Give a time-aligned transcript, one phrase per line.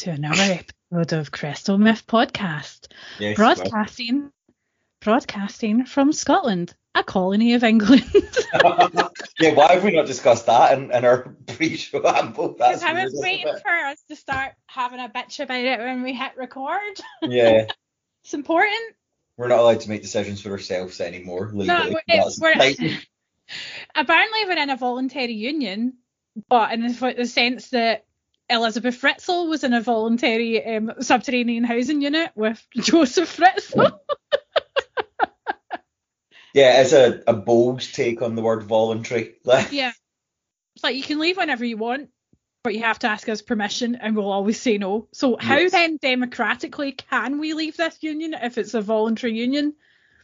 [0.00, 4.32] To another episode of Crystal Myth Podcast, Yes, broadcasting,
[5.00, 8.10] broadcasting from Scotland, a colony of England.
[9.38, 12.48] yeah, why have we not discussed that in, in our pre-show amble?
[12.48, 16.14] Because I was waiting for us to start having a bitch about it when we
[16.14, 16.98] hit record.
[17.22, 17.66] Yeah,
[18.24, 18.94] It's important.
[19.36, 21.96] we're not allowed to make decisions for ourselves anymore legally.
[22.08, 22.98] That's we're-
[23.94, 25.98] Apparently, we're in a voluntary union,
[26.48, 28.06] but in the sense that
[28.50, 33.98] Elizabeth Fritzl was in a voluntary um, subterranean housing unit with Josef Fritzl.
[36.54, 39.34] yeah, it's a, a bold take on the word voluntary.
[39.70, 39.92] Yeah.
[40.74, 42.10] It's like you can leave whenever you want,
[42.62, 45.08] but you have to ask us permission and we'll always say no.
[45.12, 45.72] So how Yes.
[45.72, 49.74] then democratically can we leave this union if it's a voluntary union?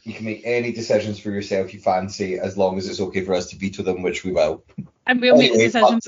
[0.03, 3.33] You can make any decisions for yourself you fancy as long as it's okay for
[3.33, 4.63] us to veto them, which we will.
[5.05, 6.07] And we'll make Anyway, decisions.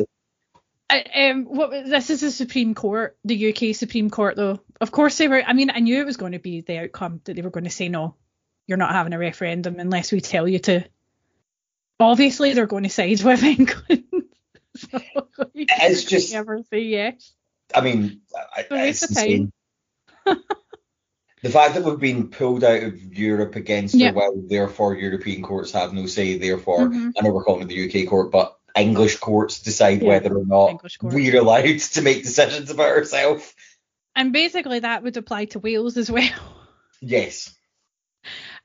[0.90, 4.60] Um, what this is the Supreme Court, the UK Supreme Court, though.
[4.82, 5.42] Of course they were.
[5.46, 7.64] I mean, I knew it was going to be the outcome that they were going
[7.66, 8.16] to say no,
[8.68, 10.84] you're not having a referendum unless we tell you to.
[12.00, 14.06] Obviously, they're going to side with England.
[14.76, 15.00] so
[15.54, 17.34] It's just- never say yes.
[17.76, 18.22] I mean,
[18.56, 19.26] I- it's time.
[19.26, 19.54] insane.
[21.44, 25.72] the fact that we've been pulled out of Europe against our will, therefore European courts
[25.74, 27.12] have no say, therefore, Mhm.
[27.18, 30.46] I know we're calling it the UK court, but English courts decide Yeah, whether or
[30.46, 33.54] not we're allowed to make decisions about ourselves.
[34.16, 36.32] And basically, that would apply to Wales as well.
[37.02, 37.56] Yes.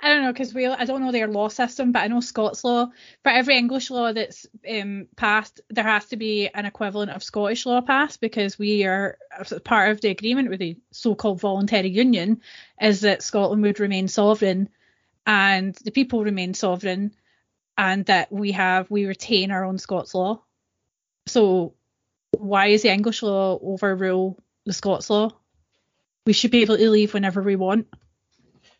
[0.00, 2.64] I don't know because Wales, I don't know their law system, but I know Scots
[2.64, 2.90] law.
[3.22, 7.64] For every English law that's um, passed, there has to be an equivalent of Scottish
[7.64, 9.18] law passed because we are
[9.64, 12.40] part of the agreement with the so-called voluntary union
[12.80, 14.68] is that Scotland would remain sovereign
[15.26, 17.14] and the people remain sovereign,
[17.76, 20.42] and that we have we retain our own Scots law.
[21.26, 21.74] So
[22.38, 25.30] why is the English law overrule the Scots law?
[26.26, 27.86] We should be able to leave whenever we want.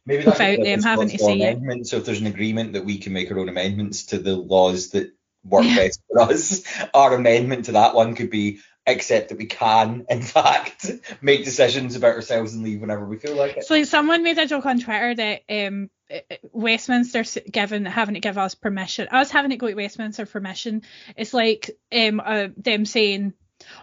[0.06, 1.86] Maybe that's Without them having to say it.
[1.86, 4.90] So if there's an agreement that we can make our own amendments to the laws
[4.90, 5.76] that work Yeah.
[5.76, 6.62] best for us,
[6.94, 10.90] our amendment to that one could be accept that we can, in fact,
[11.20, 13.64] make decisions about ourselves and leave whenever we feel like it.
[13.64, 16.18] So someone made a joke on Twitter that um, uh,
[16.52, 20.82] Westminster's given having to give us permission, us having to go to Westminster permission.
[21.16, 23.32] It's like um, uh, them saying,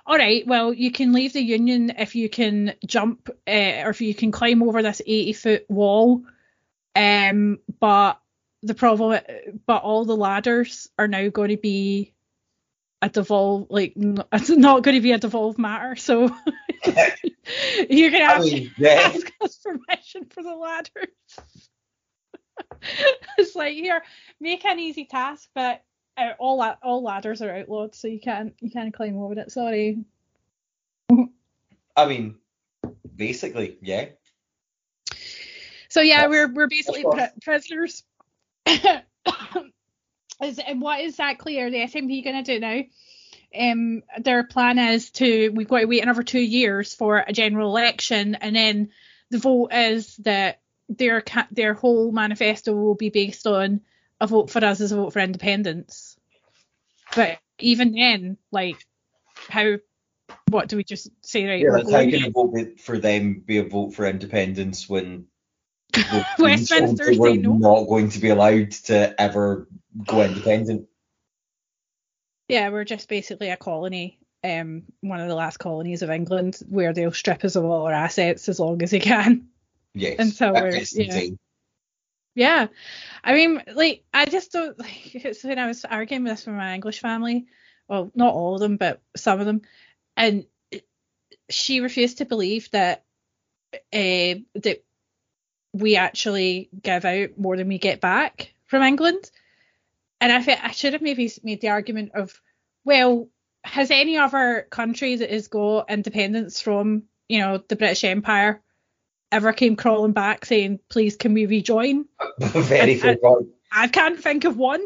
[0.05, 4.01] "All right, well, you can leave the union if you can jump uh, or if
[4.01, 6.23] you can climb over this 80 foot wall,
[6.95, 8.19] um, but
[8.63, 9.19] the problem,
[9.65, 12.13] but all the ladders are now going to be."
[13.03, 16.29] A devolve like n- it's not going to be a devolved matter, so
[17.89, 21.07] you're gonna I have to mean, yeah, ask us permission for the ladders.
[23.37, 24.03] it's like here,
[24.39, 25.83] make an easy task, but
[26.17, 29.51] uh, all all ladders are outlawed, so you can't you can't climb over it.
[29.51, 29.97] Sorry.
[31.95, 32.35] I mean,
[33.15, 34.09] basically, yeah.
[35.89, 38.03] So yeah, Yes, we're we're basically pri- prisoners.
[40.41, 42.81] Is and what exactly are the SNP going to do now?
[43.57, 47.69] Um, their plan is to we've got to wait another two years for a general
[47.69, 48.89] election, and then
[49.29, 53.81] the vote is that their their whole manifesto will be based on
[54.19, 56.17] a vote for us is a vote for independence.
[57.15, 58.85] But even then, like,
[59.49, 59.77] how?
[60.47, 61.45] What do we just say?
[61.45, 65.25] Right, Yeah, we're how can a vote for them be a vote for independence when
[65.93, 67.57] the Westminster Queens were say no.
[67.57, 69.67] not going to be allowed to ever
[70.05, 70.87] go independent?
[72.47, 76.93] Yeah, we're just basically a colony, um, one of the last colonies of England, where
[76.93, 79.47] they'll strip us of all our assets as long as they can.
[79.93, 80.15] Yes.
[80.19, 81.29] And so we're- yeah.
[82.33, 82.67] Yeah,
[83.25, 85.13] I mean, like, I just don't like.
[85.15, 87.47] It's when I was arguing with this with my English family,
[87.89, 89.61] well, not all of them, but some of them,
[90.15, 90.45] and
[91.49, 93.03] she refused to believe that,
[93.73, 94.83] uh, that
[95.73, 99.29] we actually give out more than we get back from England.
[100.21, 102.39] And I I should have maybe made the argument of,
[102.85, 103.27] well,
[103.63, 108.61] has any other country that has got independence from, you know, the British Empire
[109.31, 112.05] ever came crawling back saying, please, can we rejoin?
[112.39, 113.35] Very I- I-.
[113.73, 114.85] I can't think of one.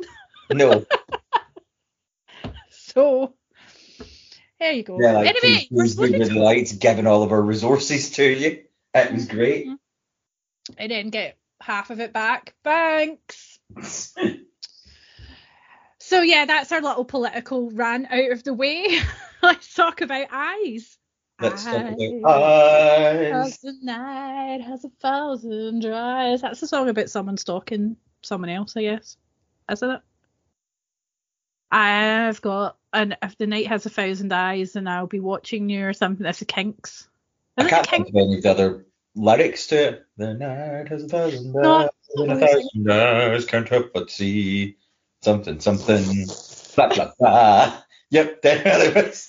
[0.51, 0.85] No.
[2.69, 3.33] So
[4.57, 4.97] there you go.
[5.01, 7.41] Yeah, like anyway, we're please, please, we supposed really to liked giving all of our
[7.41, 8.63] resources to you.
[8.93, 9.67] It was great.
[9.67, 10.73] Mm-hmm.
[10.77, 12.53] and then get half of it back.
[12.63, 13.59] Thanks.
[16.05, 18.99] So yeah, that's our little political rant out of the way.
[19.41, 20.99] Let's talk about eyes.
[21.41, 21.95] Let's talk Eyes.
[22.19, 23.57] about eyes.
[23.57, 26.43] The night has a thousand eyes.
[26.43, 29.17] That's a song about someone stalking someone else, I guess.
[29.71, 30.01] Isn't it?
[31.71, 35.87] I've got and if the night has a thousand eyes, then I'll be watching you
[35.87, 36.23] or something.
[36.23, 37.07] That's the Kinks.
[37.57, 38.85] I Is it can't think of any other
[39.15, 40.05] lyrics to it.
[40.17, 44.77] The night has a thousand eyes, and a I thousand eyes can't help but see
[45.25, 46.27] something, something,
[46.75, 47.81] blah blah blah.
[48.11, 49.27] Yep, there it is.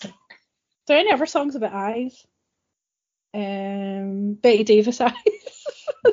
[0.86, 2.24] There any other songs about eyes?
[3.34, 5.14] Um, Bette Davis eyes.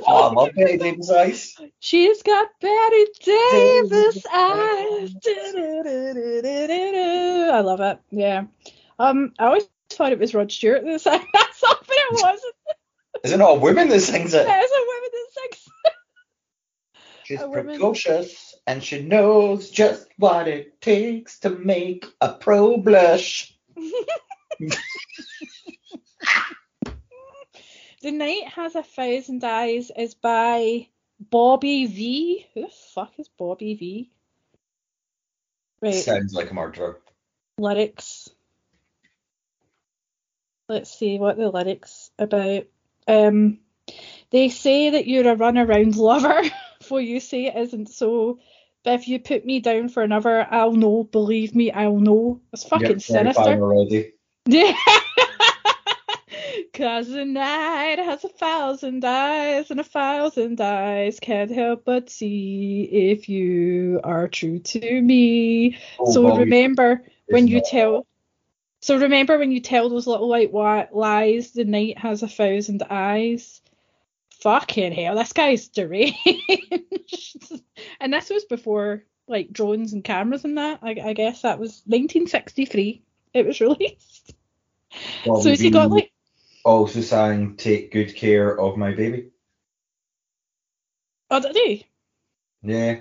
[0.07, 1.56] Oh, I love Bette Davis eyes.
[1.80, 5.13] She's got Bette Davis eyes.
[7.51, 8.00] I love it.
[8.09, 8.45] Yeah.
[8.97, 12.56] Um, I always thought it was Rod Stewart that sang that song, but it wasn't.
[13.24, 14.47] Is it not a woman that sings it?
[14.47, 15.69] It is a woman that sings.
[15.85, 15.94] It.
[17.24, 17.80] She's a woman.
[18.65, 23.56] And she knows just what it takes to make a pro blush.
[28.04, 30.89] The Night Has a Thousand Eyes is by
[31.21, 32.45] Bobby Vee.
[32.54, 34.12] Who the fuck is Bobby Vee?
[35.81, 35.94] Right.
[35.94, 37.00] Sounds like a murderer.
[37.57, 38.27] lyrics.
[40.68, 42.66] Let's see what the lyrics about.
[43.07, 43.59] Um,
[44.31, 46.42] they say that you're a runaround lover,
[46.83, 48.39] for you say it isn't so.
[48.83, 51.03] But if you put me down for another, I'll know.
[51.06, 52.41] Believe me, I'll know.
[52.51, 53.41] It's fucking sinister.
[53.41, 54.13] already.
[54.45, 54.75] Yeah.
[56.74, 62.89] Cause the night has a thousand eyes and a thousand eyes can't help but see
[62.91, 65.77] if you are true to me.
[66.00, 68.07] Oh, so Bobby remember when you tell
[68.81, 70.51] so remember when you tell those little white
[70.94, 73.62] lies the night has a thousand eyes
[74.44, 76.18] fucking hell this guy's deranged.
[78.00, 81.81] And this was before like drones and cameras and that I, I guess that was
[81.86, 83.01] 1963
[83.34, 84.34] it was released.
[85.25, 86.12] Bobby so has he got like
[86.66, 89.30] also sang "Take Good Care of My Baby."
[91.31, 91.86] oh did he?
[92.62, 93.00] Yeah,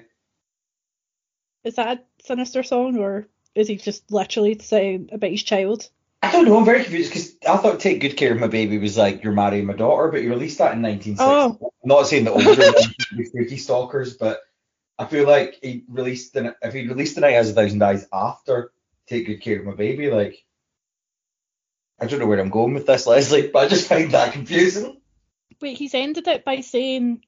[1.65, 5.91] is that a sinister song or is he just literally saying about his child
[6.33, 6.59] don't know.
[6.59, 9.33] I'm very confused because I thought "Take Good Care of My Baby" was like "You're
[9.33, 11.25] marrying my daughter," but he released that in 1960.
[11.25, 11.73] Oh.
[11.83, 12.49] I'm not saying that older
[13.17, 14.41] ones freaky stalkers, but
[14.99, 18.07] I feel like he released the, if he released "The Night Has a Thousand Eyes"
[18.13, 18.73] after
[19.07, 20.45] "Take Good Care of My Baby," like
[22.03, 25.01] I don't know where I'm going with this, Leslie, but I just find that confusing.
[25.61, 27.23] Wait, he's ended it by saying,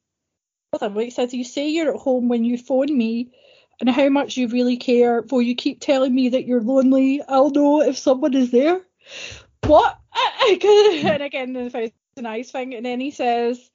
[0.73, 3.31] wait, he says, you say you're at home when you phone me
[3.81, 7.23] and how much you really care, for you keep telling me that you're lonely.
[7.27, 8.81] I'll know if someone is there.
[9.65, 9.99] What?
[10.13, 13.71] I, I could, and again, the thousand eyes thing, and then he says,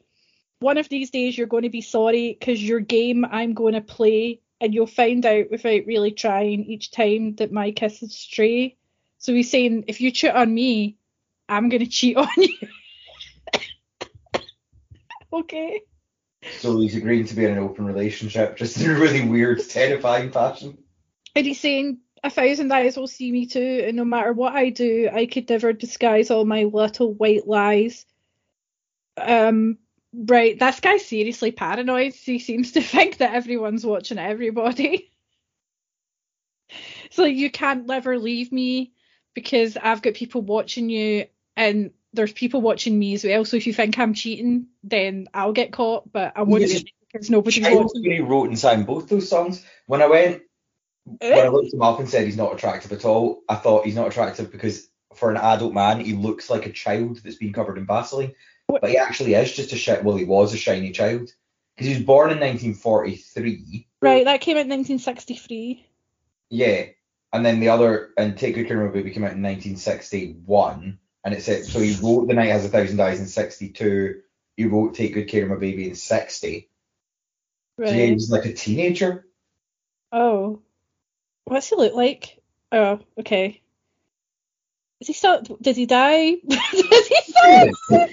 [0.59, 3.81] one of these days you're going to be sorry because your game I'm going to
[3.81, 8.75] play, and you'll find out without really trying each time that my kisses stray.
[9.17, 10.97] So he's saying, if you cheat on me,
[11.47, 12.57] I'm going to cheat on you.
[15.33, 15.81] okay.
[16.59, 20.31] So he's agreeing to be in an open relationship, just in a really weird, terrifying
[20.31, 20.77] fashion.
[21.35, 24.69] And he's saying, A thousand eyes will see me too, and no matter what I
[24.69, 28.05] do, I could never disguise all my little white lies.
[29.17, 29.77] Um,
[30.13, 32.13] right, this guy's seriously paranoid.
[32.13, 35.11] He seems to think that everyone's watching everybody.
[37.11, 38.91] so you can't never leave me
[39.33, 43.45] because I've got people watching you, and there's people watching me as well.
[43.45, 46.83] So if you think I'm cheating, then I'll get caught, but I won't Yes.
[47.11, 48.11] because nobody's Child watching.
[48.11, 49.63] he wrote and sang both those songs.
[49.85, 50.41] When I went,
[51.19, 51.49] when I Eh?
[51.49, 54.51] looked him up and said he's not attractive at all, I thought he's not attractive
[54.51, 58.33] because for an adult man, he looks like a child that's been covered in Vaseline.
[58.67, 58.81] What?
[58.81, 61.31] But he actually is just a shi- well, he was a shiny child
[61.75, 63.87] because he was born in 1943.
[64.01, 65.85] Right, that came out in 1963.
[66.51, 66.85] Yeah,
[67.33, 70.99] and then the other and Take Good Care of My Baby came out in 1961,
[71.23, 74.21] and it said so he wrote The Night Has a Thousand Eyes in 62.
[74.57, 76.69] He wrote Take Good Care of My Baby in 60.
[77.77, 77.89] Right.
[77.89, 79.25] So yeah, he was like a teenager.
[80.11, 80.61] Oh.
[81.49, 82.39] What's he look like?
[82.71, 83.61] Oh, okay.
[85.01, 86.35] Is he still did he die?
[86.47, 87.79] did he still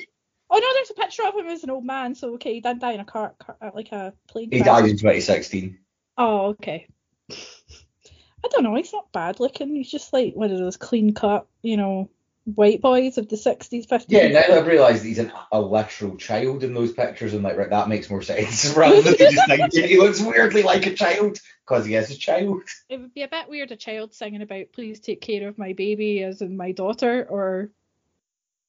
[0.49, 2.81] Oh no, there's a picture of him as an old man, so okay, he didn't
[2.81, 5.79] die in a car, car uh, like a plane He died in 2016.
[6.17, 6.87] Oh, okay.
[7.31, 9.75] I don't know, he's not bad looking.
[9.75, 12.09] He's just like one of those clean cut, you know,
[12.47, 14.17] white boys of the sixties, fifties.
[14.17, 17.71] Yeah, now I've realised he's an, a literal child in those pictures, I'm like, right,
[17.71, 18.67] that makes more sense.
[18.77, 22.63] Rather than just thinking he looks weirdly like a child, because he is a child.
[22.89, 25.73] It would be a bit weird a child singing about please take care of my
[25.73, 27.71] baby as in my daughter, or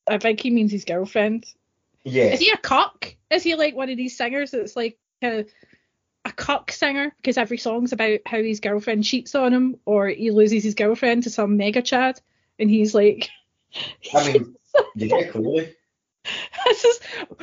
[0.07, 1.45] I think he means his girlfriend.
[2.03, 2.25] Yeah.
[2.25, 3.15] Is he a cock?
[3.29, 5.45] Is he like one of these singers that's like a,
[6.25, 10.31] a cock singer because every song's about how his girlfriend cheats on him or he
[10.31, 12.19] loses his girlfriend to some mega chad
[12.59, 13.29] and he's like
[14.13, 14.55] I mean,
[14.95, 15.73] yeah, clearly.
[16.65, 16.99] this is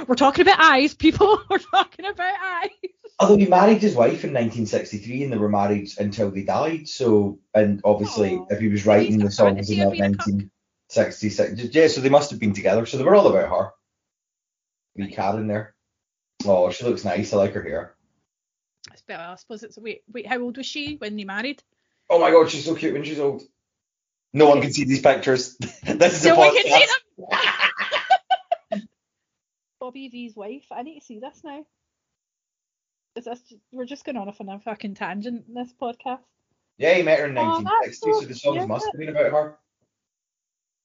[0.06, 1.40] we're talking about eyes, people.
[1.50, 2.70] We're talking about eyes.
[3.18, 6.88] although he married his wife in 1963 and they were married until they died.
[6.88, 10.26] So, and obviously, Oh, if he was writing the songs in that being a cuck.
[10.26, 12.84] 1966, yeah, so they must have been together.
[12.86, 13.70] So they were all about her.
[14.96, 15.74] Wee Karen there.
[16.46, 17.32] Oh, she looks nice.
[17.32, 17.94] I like her hair.
[18.92, 21.62] It's better, I suppose it's wait wait how old was she when they married?
[22.10, 23.42] Oh my god, she's so cute when she's old.
[24.34, 25.56] No one can see these pictures.
[25.84, 26.86] this is a No one can see
[28.70, 28.80] them.
[29.80, 30.64] Bobby Vee's wife.
[30.72, 31.64] I need to see this now.
[33.16, 36.18] Is this we're just going on off on a fucking tangent in this podcast.
[36.78, 39.30] Yeah, he met her in Oh, 1960, that's so the songs must have been about
[39.32, 39.58] her.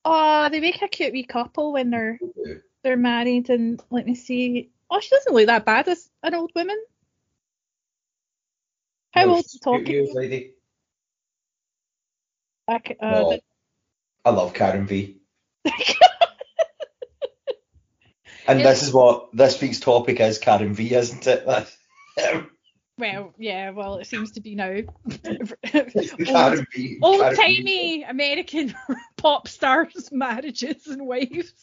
[0.05, 2.19] Oh, they make a cute wee couple when they're
[2.83, 4.69] they're married and let me see.
[4.91, 6.77] Oh, she doesn't look that bad as an old woman.
[9.11, 10.07] How No, old's she's the a cute talking?
[10.15, 10.43] old
[12.69, 13.39] uh, Oh,
[14.25, 15.17] I love Karen Vee.
[18.49, 21.45] And this is what this week's topic is, Karen Vee, isn't it?
[22.97, 24.71] well, yeah, well, it seems to be now.
[25.05, 25.53] Old
[26.25, 26.97] Karen Vee.
[26.99, 27.35] old Karen Vee.
[27.35, 28.73] timey American
[29.17, 31.53] pop stars marriages and wives.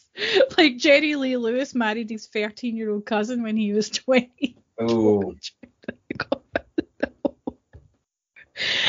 [0.57, 4.57] Like Jerry Lee Lewis married his 13 year old cousin when he was 20.
[4.79, 5.35] Oh,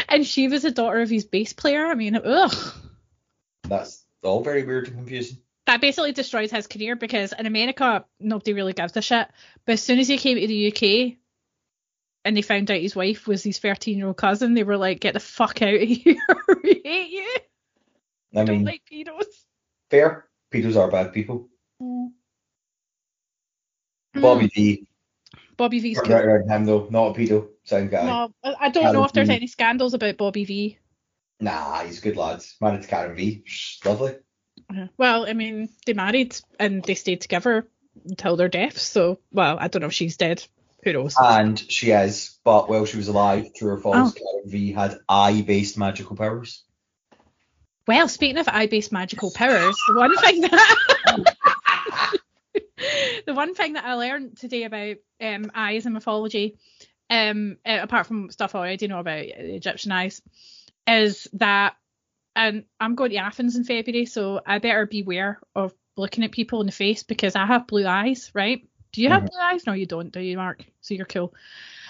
[0.09, 1.87] and she was a daughter of his bass player.
[1.87, 2.75] I mean, ugh.
[3.65, 5.39] that's all very weird and confusing.
[5.67, 9.29] That basically destroys his career because in America, nobody really gives a shit.
[9.67, 11.19] But as soon as he came to the UK
[12.25, 15.01] and they found out his wife was his 13 year old cousin, they were like,
[15.01, 16.17] get the fuck out of here.
[16.65, 17.37] we hate you.
[18.35, 19.27] I Don't mean, like pedos.
[19.91, 20.27] fair.
[20.51, 21.49] Pedos are bad people.
[21.83, 22.09] Mm.
[24.15, 24.89] Bobby D.
[25.59, 27.49] Bobby Vee's Right around him though, not a pedo.
[27.65, 28.07] Sound guy.
[28.07, 29.35] No, I don't know if there's V.
[29.35, 30.79] any scandals about Bobby Vee.
[31.41, 32.43] Nah, he's a good lad.
[32.61, 33.45] Married to Karen Vee.
[33.85, 34.15] Lovely.
[34.97, 37.69] Well, I mean, they married and they stayed together
[38.07, 38.83] until their deaths.
[38.83, 40.45] So, well, I don't know if she's dead.
[40.85, 41.17] Who knows?
[41.21, 44.13] And she is, but while she was alive, true or false, Oh.
[44.13, 46.65] Karen Vee had eye-based magical powers.
[47.87, 50.77] Well, speaking of eye-based magical powers, the one thing that
[53.29, 56.57] the one thing that I learned today about um, eyes and mythology,
[57.11, 60.23] um, uh, apart from stuff I already know about Egyptian eyes,
[60.87, 61.77] is that,
[62.35, 66.63] and I'm going to Athens in February, so I better beware of looking at people
[66.63, 68.67] in the face because I have blue eyes, right?
[68.93, 69.31] Do you have Mhm.
[69.31, 69.67] blue eyes?
[69.67, 70.65] No, you don't, do you, Mark?
[70.81, 71.35] So you're cool.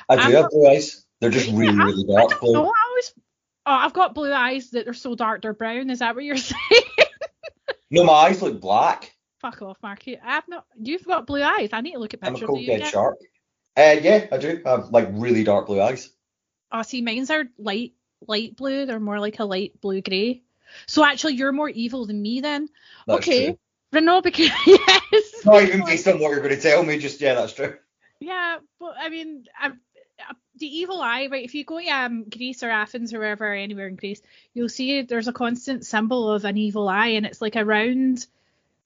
[0.09, 1.07] I do I'm have blue eyes.
[1.21, 2.53] They're just really, Yeah, really I don't blue.
[2.55, 2.65] know.
[2.65, 3.15] I always,
[3.65, 5.89] oh, I've got blue eyes that are so dark they're brown.
[5.89, 6.83] Is that what you're saying?
[7.93, 9.15] No, my eyes look black.
[9.41, 10.19] Fuck off, Marky.
[10.19, 10.67] I've not.
[10.81, 11.71] You've got blue eyes.
[11.73, 12.41] I need to look at pictures.
[12.41, 12.79] I'm a cold of you.
[12.79, 13.19] dead shark.
[13.77, 14.61] Uh, yeah, I do.
[14.67, 16.11] I have like really dark blue eyes.
[16.73, 17.93] Oh, see, mine's are light,
[18.27, 18.85] light blue.
[18.87, 20.43] They're more like a light blue grey.
[20.87, 22.69] So actually, you're more evil than me then.
[23.07, 23.59] That's okay, true.
[23.93, 25.45] Renault, because yes.
[25.45, 27.77] Not even based on what you're going to tell me, just yeah, that's true.
[28.21, 31.45] Yeah, but I mean, I, I, the evil eye, right?
[31.45, 34.21] If you go to um, Greece or Athens or wherever, anywhere in Greece,
[34.53, 38.27] you'll see there's a constant symbol of an evil eye, and it's like a round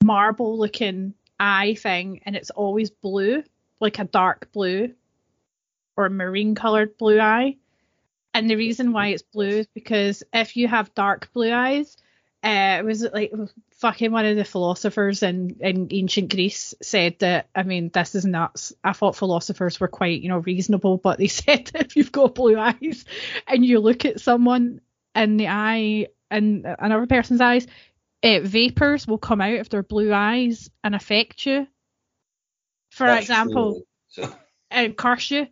[0.03, 3.43] marble-looking eye thing, and it's always blue,
[3.79, 4.93] like a dark blue
[5.95, 7.57] or marine-colored blue eye.
[8.33, 11.97] And the reason why it's blue is because if you have dark blue eyes,
[12.43, 13.31] uh, it was like
[13.77, 18.25] fucking one of the philosophers in, in ancient Greece said that I mean this is
[18.25, 18.73] nuts.
[18.83, 22.35] I thought philosophers were quite you know reasonable, but they said that if you've got
[22.35, 23.05] blue eyes
[23.47, 24.81] and you look at someone
[25.15, 27.65] in the eye in another person's eyes,
[28.23, 31.67] uh, vapors will come out of their blue eyes and affect you.
[32.91, 33.83] For That's example.
[34.07, 34.33] So,
[34.71, 35.47] and curse you,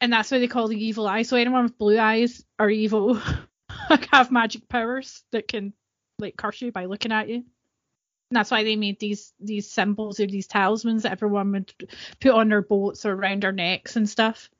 [0.00, 1.22] and that's why they call the evil eye.
[1.22, 3.20] So anyone with blue eyes are evil,
[4.10, 5.72] have magic powers that can
[6.18, 7.36] like curse you by looking at you.
[7.36, 11.72] And that's why they made these these symbols or these talismans that everyone would
[12.20, 14.50] put on their boats or around their necks and stuff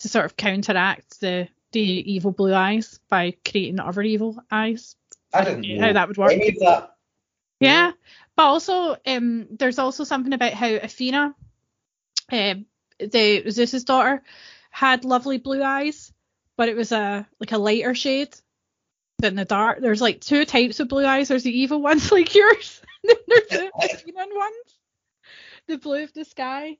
[0.00, 4.96] to sort of counteract the the evil blue eyes by creating other evil eyes.
[5.34, 6.32] I didn't know How that would work.
[6.32, 6.96] any of that.
[7.60, 7.92] Yeah,
[8.36, 11.34] but also um, there's also something about how Athena,
[12.30, 12.54] uh,
[12.98, 14.22] the Zeus's daughter,
[14.70, 16.12] had lovely blue eyes,
[16.56, 18.34] but it was a like a lighter shade
[19.18, 19.80] than the dark.
[19.80, 21.28] There's like two types of blue eyes.
[21.28, 24.78] There's the evil ones like yours, and then there's the Athenan ones,
[25.66, 26.78] the blue of the sky.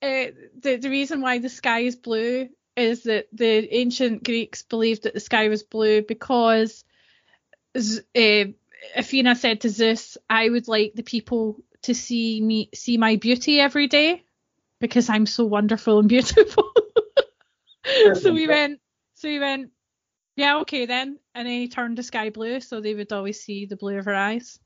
[0.00, 5.02] Uh, the the reason why the sky is blue is that the ancient Greeks believed
[5.02, 6.84] that the sky was blue because
[7.74, 8.44] uh,
[8.96, 13.60] Athena said to Zeus, "I would like the people to see me see my beauty
[13.60, 14.22] every day
[14.80, 16.72] because I'm so wonderful and beautiful."
[18.14, 18.80] so we went,
[19.14, 19.70] so we went,
[20.36, 23.66] yeah, okay then, and then he turned the sky blue so they would always see
[23.66, 24.58] the blue of her eyes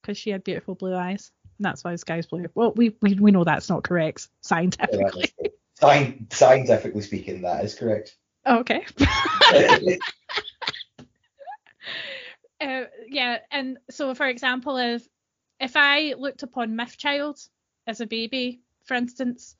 [0.00, 2.46] because she had beautiful blue eyes, and that's why the sky's blue.
[2.54, 5.32] Well, we we, we know that's not correct scientifically.
[5.80, 8.16] Scien- scientifically speaking, that is correct.
[8.46, 8.84] Okay.
[12.60, 15.06] uh, yeah, and so for example, if
[15.60, 17.48] if I looked upon Mythchild
[17.86, 19.56] as a baby, for instance,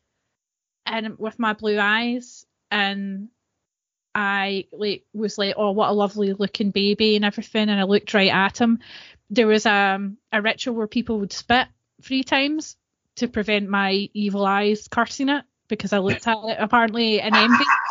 [0.86, 3.28] and with my blue eyes, and
[4.14, 8.14] I like was like, oh, what a lovely looking baby and everything, and I looked
[8.14, 8.80] right at him.
[9.30, 11.68] There was um, a ritual where people would spit
[12.02, 12.76] three times
[13.16, 17.76] to prevent my evil eyes cursing it because I looked at it apparently in envy.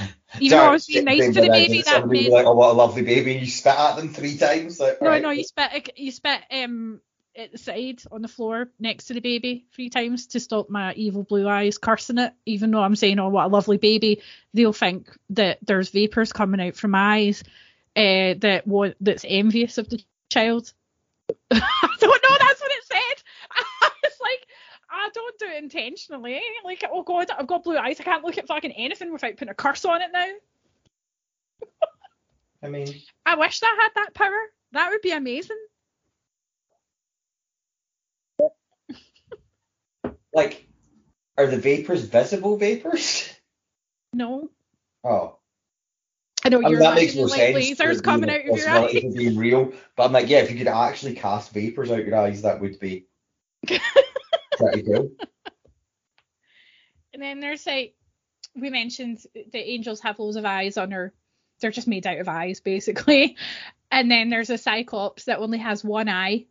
[0.40, 2.72] Even though I was being nice to the baby, that made like, oh, what a
[2.72, 3.34] lovely baby.
[3.34, 4.78] You spit at them three times.
[4.78, 5.22] Like, no, right.
[5.22, 7.00] no, you spit you spit um
[7.34, 10.92] at the side on the floor next to the baby three times to stop my
[10.94, 12.32] evil blue eyes cursing it.
[12.44, 16.60] Even though I'm saying, oh, what a lovely baby, they'll think that there's vapors coming
[16.60, 17.42] out from my eyes
[17.96, 20.72] uh, that what that's envious of the child.
[21.50, 22.36] I don't know.
[22.38, 23.22] That's what it said.
[23.50, 24.46] I was like,
[25.08, 26.34] I don't do it intentionally.
[26.34, 26.40] Eh?
[26.64, 27.98] Like, oh god, I've got blue eyes.
[27.98, 30.28] I can't look at fucking anything without putting a curse on it now.
[32.62, 34.38] I mean, I wish I had that power.
[34.72, 35.56] That would be amazing.
[40.34, 40.66] like,
[41.38, 43.32] are the vapors visible vapors?
[44.12, 44.50] No.
[45.04, 45.38] Oh.
[46.44, 47.80] I know I mean, you're that makes more like sense.
[47.80, 48.92] lasers coming out of your eyes.
[48.92, 52.42] being real, but I'm like, yeah, if you could actually cast vapors out your eyes,
[52.42, 53.06] that would be
[54.58, 54.84] pretty.
[57.14, 57.94] And then there's like
[58.54, 61.12] we mentioned the angels have loads of eyes on her.
[61.60, 63.36] They're just made out of eyes, basically.
[63.90, 66.44] And then there's a cyclops that only has one eye.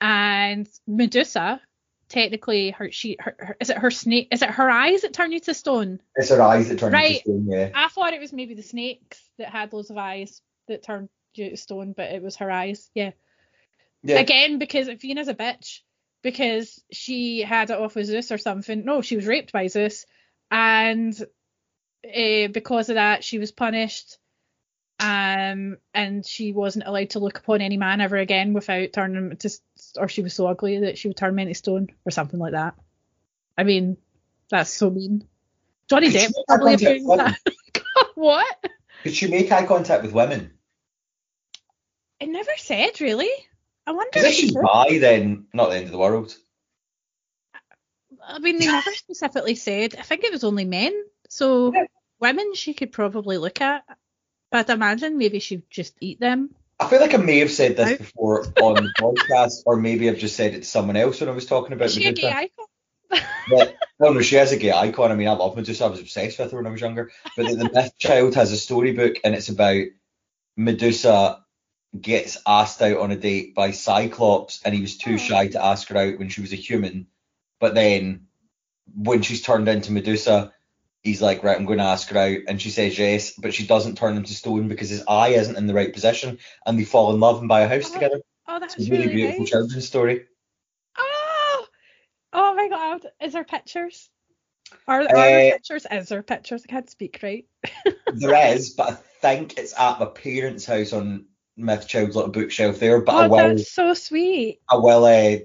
[0.00, 1.60] And Medusa,
[2.08, 4.28] technically, her she her, her is it her snake?
[4.30, 6.00] Is it her eyes that turn you to stone?
[6.14, 7.20] It's her eyes that turn Right.
[7.26, 7.70] into stone, yeah.
[7.74, 11.50] I thought it was maybe the snakes that had loads of eyes that turned you
[11.50, 12.88] to stone, but it was her eyes.
[12.94, 13.10] Yeah.
[14.04, 14.20] Yeah.
[14.20, 15.80] Again, because Athena's a bitch,
[16.22, 18.84] because she had it off with Zeus or something.
[18.84, 20.06] No, she was raped by Zeus,
[20.50, 21.14] and
[22.04, 24.18] uh, because of that, she was punished.
[25.00, 29.36] Um, and she wasn't allowed to look upon any man ever again without turning him
[29.36, 29.50] to,
[29.96, 32.52] or she was so ugly that she would turn him into stone or something like
[32.52, 32.74] that.
[33.58, 33.96] I mean,
[34.48, 35.26] that's so mean.
[35.88, 38.06] Johnny Could Depp probably have approved contact that.
[38.14, 38.70] what?
[39.02, 40.52] Could she make eye contact with women?
[42.20, 43.30] It never said really.
[43.86, 46.36] I wonder if if she she's bi, then not the end of the world.
[48.24, 49.96] I mean, they never specifically said.
[49.98, 50.92] I think it was only men.
[51.28, 51.84] So Yeah.
[52.20, 53.84] women she could probably look at.
[54.50, 56.54] But I'd imagine maybe she'd just eat them.
[56.78, 60.18] I feel like I may have said this before on the podcast, or maybe I've
[60.18, 62.26] just said it to someone else when I was talking about Is she a Medusa.
[62.28, 62.66] gay icon?
[63.48, 65.10] But, no, no, she has a gay icon.
[65.12, 65.84] I mean, I love Medusa.
[65.84, 67.10] I was obsessed with her when I was younger.
[67.36, 69.84] But the, the Myth Child has a storybook, and it's about
[70.56, 71.41] Medusa
[71.98, 75.18] gets asked out on a date by Cyclops, and he was too Oh.
[75.18, 77.06] shy to ask her out when she was a human.
[77.60, 78.26] But then,
[78.94, 80.52] when she's turned into Medusa,
[81.02, 83.66] he's like, right, I'm going to ask her out, and she says yes, but she
[83.66, 86.84] doesn't turn him to stone because his eye isn't in the right position, and they
[86.84, 88.20] fall in love and buy a house Oh, together.
[88.48, 89.50] Oh, that's It's a really, really beautiful nice.
[89.50, 90.26] children's story.
[90.98, 91.66] Oh,
[92.32, 93.06] oh my god!
[93.20, 94.10] Is there pictures?
[94.88, 95.86] Are, are Uh, there pictures?
[95.90, 96.64] Is there pictures?
[96.68, 97.46] I can't speak right.
[98.12, 101.26] There is, but I think it's at my parents' house on
[101.58, 103.00] Mythchild's little bookshelf there.
[103.00, 104.60] But I oh, will, that's so sweet.
[104.68, 105.38] I will, uh,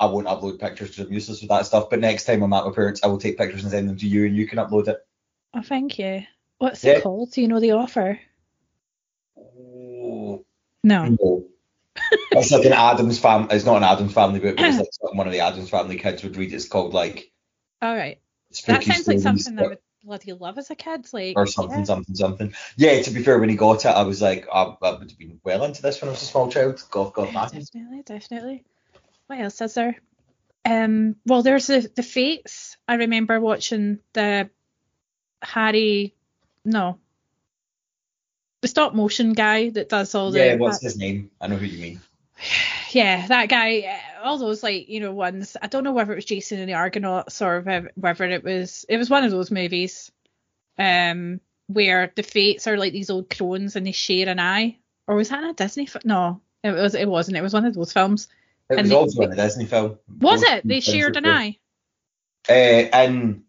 [0.00, 1.90] I won't upload pictures because I'm useless with that stuff.
[1.90, 4.06] But next time I'm at my parents, I will take pictures and send them to
[4.06, 4.98] you, and you can upload it.
[5.54, 6.22] Oh, thank you.
[6.58, 6.94] What's Yeah.
[6.94, 7.32] it called?
[7.32, 8.18] Do you know the offer?
[9.36, 10.44] Oh,
[10.82, 11.04] No.
[11.20, 11.44] no.
[12.32, 13.54] it's like an Addams family.
[13.54, 15.98] It's not an Addams family book, but it's like something one of the Addams family
[15.98, 16.52] kids would read.
[16.52, 17.32] It's called like
[17.82, 18.18] All right.
[18.66, 21.06] That sounds like something I would bloody love as a kid.
[21.12, 21.84] Like or something, yeah.
[21.84, 22.54] something, something.
[22.76, 25.18] Yeah, to be fair, when he got it, I was like, I, I would have
[25.18, 26.82] been well into this when I was a small child.
[26.90, 28.64] God, God, Yeah, definitely, definitely.
[29.26, 29.96] What else is there?
[30.64, 32.76] Um, well, there's the the Fates.
[32.86, 34.50] I remember watching the
[35.42, 36.14] Harry,
[36.64, 36.98] no,
[38.60, 41.30] the stop motion guy that does all the Yeah, what's his name?
[41.40, 42.00] I know who you mean.
[42.90, 45.56] Yeah, that guy, uh, all those like you know ones.
[45.60, 48.84] I don't know whether it was Jason and the Argonauts or whether- whether it was
[48.88, 50.10] it was one of those movies,
[50.78, 54.78] um, where the Fates are like these old crones and they share an eye.
[55.06, 55.86] Or was that in a Disney?
[55.86, 56.94] Fi- no, it was.
[56.94, 57.36] It wasn't.
[57.36, 58.28] It was one of those films.
[58.70, 59.98] It And was they- also in a Disney film.
[60.20, 60.66] Was it?
[60.66, 61.58] They shared an eye.
[62.48, 63.44] Uh, in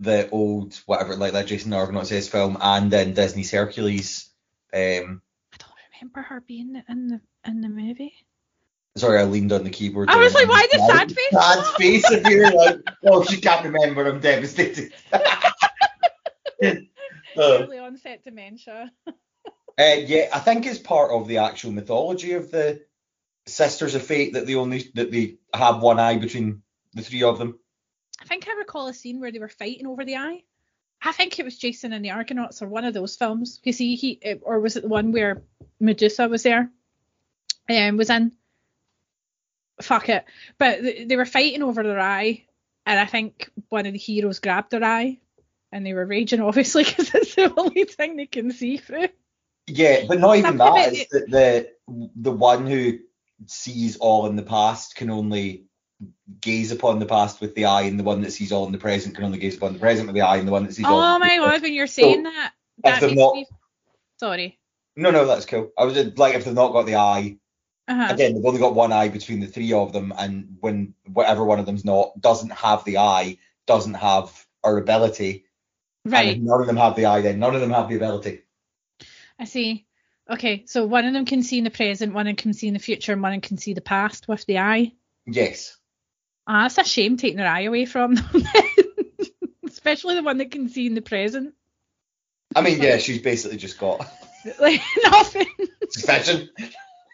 [0.00, 4.30] the old whatever, like that Jason Argonaut says film, and in Disney's Hercules.
[4.72, 8.14] Um, I don't remember her being in the in the movie.
[8.96, 10.10] sorry, I leaned on the keyboard.
[10.10, 11.30] I was like, why the sad- face?
[11.30, 14.06] Sad face if you're like, oh, she can't remember.
[14.06, 14.92] I'm devastated.
[17.36, 18.90] Uh, Early onset dementia.
[19.06, 19.12] Uh,
[19.78, 22.84] yeah, I think it's part of the actual mythology of the
[23.46, 27.38] Sisters of Fate that they only that they have one eye between the three of
[27.38, 27.58] them.
[28.20, 30.42] I think I recall a scene where they were fighting over the eye.
[31.02, 33.60] I think it was Jason and the Argonauts or one of those films.
[33.62, 35.42] You see, he or was it the one where
[35.78, 36.70] Medusa was there?
[37.70, 38.32] Um, was in.
[39.80, 40.24] Fuck it.
[40.58, 42.44] But they were fighting over their eye,
[42.84, 45.18] and I think one of the heroes grabbed their eye,
[45.72, 49.08] and they were raging obviously because it's the only thing they can see through.
[49.66, 50.92] Yeah, but not even that.
[50.92, 51.26] It's the,
[51.86, 52.98] the the one who
[53.46, 55.64] sees all in the past can only
[56.40, 58.78] gaze upon the past with the eye, and the one that sees all in the
[58.78, 60.86] present can only gaze upon the present with the eye, and the one that sees
[60.86, 61.16] oh all.
[61.16, 61.62] Oh my god!
[61.62, 62.52] When you're saying so, that,
[62.82, 63.46] that makes not, me.
[64.18, 64.58] Sorry.
[64.96, 65.70] No, no, that's cool.
[65.78, 67.38] I was just, like, if they've not got the eye,
[67.90, 68.14] uh-huh.
[68.14, 71.58] again, they've only got one eye between the three of them, and when whatever one
[71.58, 75.44] of them's not doesn't have the eye, doesn't have our ability.
[76.04, 76.40] Right.
[76.40, 77.20] none of them have the eye.
[77.20, 78.42] Then none of them have the ability.
[79.40, 79.86] I see.
[80.30, 82.68] Okay, so one of them can see in the present, one of them can see
[82.68, 84.92] in the future, and one can see the past with the eye.
[85.26, 85.76] Yes.
[86.46, 88.44] Ah, it's a shame taking their eye away from them.
[89.66, 91.54] Especially the one that can see in the present.
[92.54, 94.08] I mean, yeah, she's basically just got
[94.60, 95.46] like nothing.
[96.06, 96.50] Vision.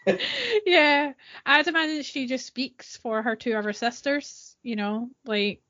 [0.65, 1.13] yeah,
[1.45, 4.55] I'd imagine she just speaks for her two other sisters.
[4.63, 5.61] You know, like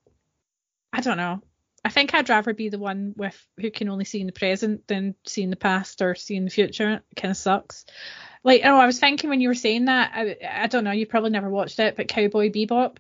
[0.94, 1.42] I don't know.
[1.86, 4.88] I think I'd rather be the one with who can only see in the present
[4.88, 6.96] than see in the past or see in the future.
[6.96, 7.86] It kind of sucks.
[8.44, 11.06] Like, oh, I was thinking when you were saying that, I, I don't know, you
[11.06, 12.98] probably never watched it, but Cowboy Bebop,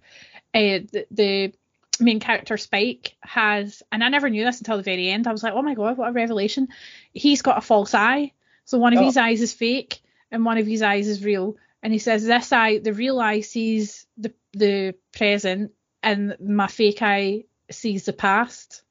[0.54, 1.54] uh, the, the
[2.00, 5.28] main character Spike has, and I never knew this until the very end.
[5.28, 6.69] I was like, oh my god, what a revelation!
[7.13, 8.34] He's got a false eye,
[8.65, 9.06] so one of oh.
[9.06, 11.56] his eyes is fake and one of his eyes is real.
[11.84, 17.02] And he says this eye, the real eye sees the the present, and my fake
[17.02, 18.84] eye sees the past.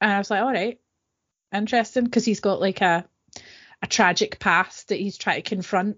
[0.00, 0.80] And I was like, all right,
[1.52, 3.06] interesting, because he's got like a
[3.82, 5.96] a tragic past that he's trying to confront.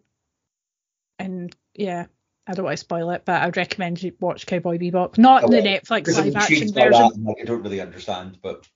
[1.18, 2.06] And yeah,
[2.46, 5.58] I don't want to spoil it, but I'd recommend you watch Cowboy Bebop, not the
[5.58, 6.90] Netflix live action version.
[6.90, 8.66] That, like, I don't really understand, but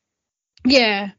[0.64, 1.10] yeah.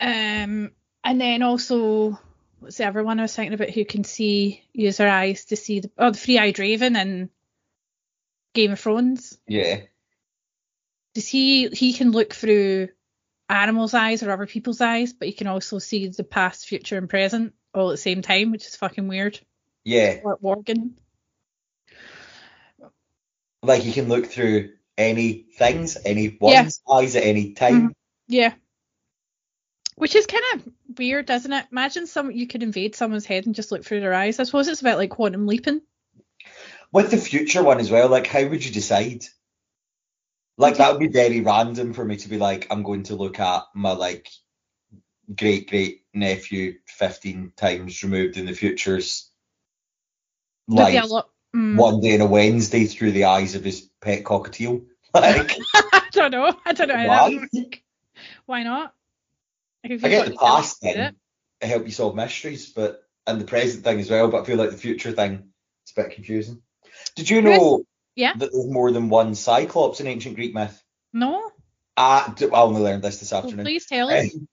[0.00, 0.70] Um,
[1.04, 2.18] and then also
[2.62, 5.56] what's the other one I was thinking about who can see use their eyes to
[5.56, 7.30] see the oh the three eyed raven in
[8.54, 9.38] Game of Thrones.
[9.46, 9.82] Yeah
[11.14, 12.88] does he he can look through
[13.48, 17.08] animals' eyes or other people's eyes, but he can also see the past, future, and
[17.08, 19.38] present all at the same time, which is fucking weird.
[19.84, 20.20] Yeah.
[20.22, 20.92] Or Worgen.
[23.62, 26.94] Like he can look through any things, any one's yeah.
[26.94, 27.74] eyes at any time.
[27.74, 27.88] Mm-hmm.
[28.28, 28.54] Yeah.
[29.96, 31.66] Which is kind of weird, doesn't it?
[31.70, 34.40] Imagine some you could invade someone's head and just look through their eyes.
[34.40, 35.82] I suppose it's about like quantum leaping.
[36.90, 39.24] With the future one as well, like how would you decide?
[40.58, 43.38] Like that would be very random for me to be like, I'm going to look
[43.40, 44.28] at my like
[45.34, 49.30] great great nephew 15 times removed in the futures
[50.68, 50.94] like
[51.54, 51.76] mm.
[51.76, 54.84] one day on a Wednesday through the eyes of his pet cockatiel.
[55.14, 56.56] Like I don't know.
[56.64, 57.46] I don't know why?
[58.46, 58.94] Why not?
[59.84, 61.14] I get the past thing
[61.60, 64.28] to help you solve mysteries, but and the present thing as well.
[64.28, 65.52] But I feel like the future thing
[65.86, 66.62] is a bit confusing.
[67.16, 68.34] Did you know yeah.
[68.34, 70.82] That there's more than one Cyclops in ancient Greek myth.
[71.12, 71.50] No.
[71.96, 73.58] I, I only learned this this afternoon.
[73.58, 74.34] Well, please tell us.
[74.34, 74.48] Um,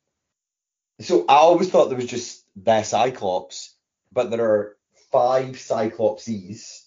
[1.00, 3.76] so I always thought there was just the Cyclops,
[4.12, 4.78] but there are
[5.12, 6.84] five Cyclopses.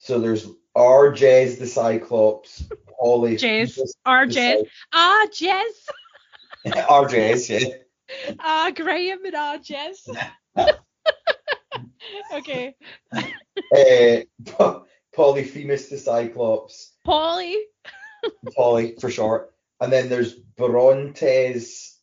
[0.00, 2.64] So there's Arges the Cyclops,
[2.98, 3.36] Polly.
[3.36, 3.78] Jez.
[4.04, 4.26] R.
[4.26, 4.66] Jez.
[4.92, 5.64] Ah, Jez.
[6.88, 7.06] R.
[7.06, 7.68] Jez, yeah.
[8.38, 9.58] Ah, Graham and R.
[9.58, 10.08] Jez.
[12.34, 12.74] okay.
[13.12, 14.80] Uh,
[15.14, 16.92] Polyphemus the Cyclops.
[17.04, 17.56] Polly.
[18.56, 19.50] Polly for short.
[19.80, 21.98] And then there's Brontes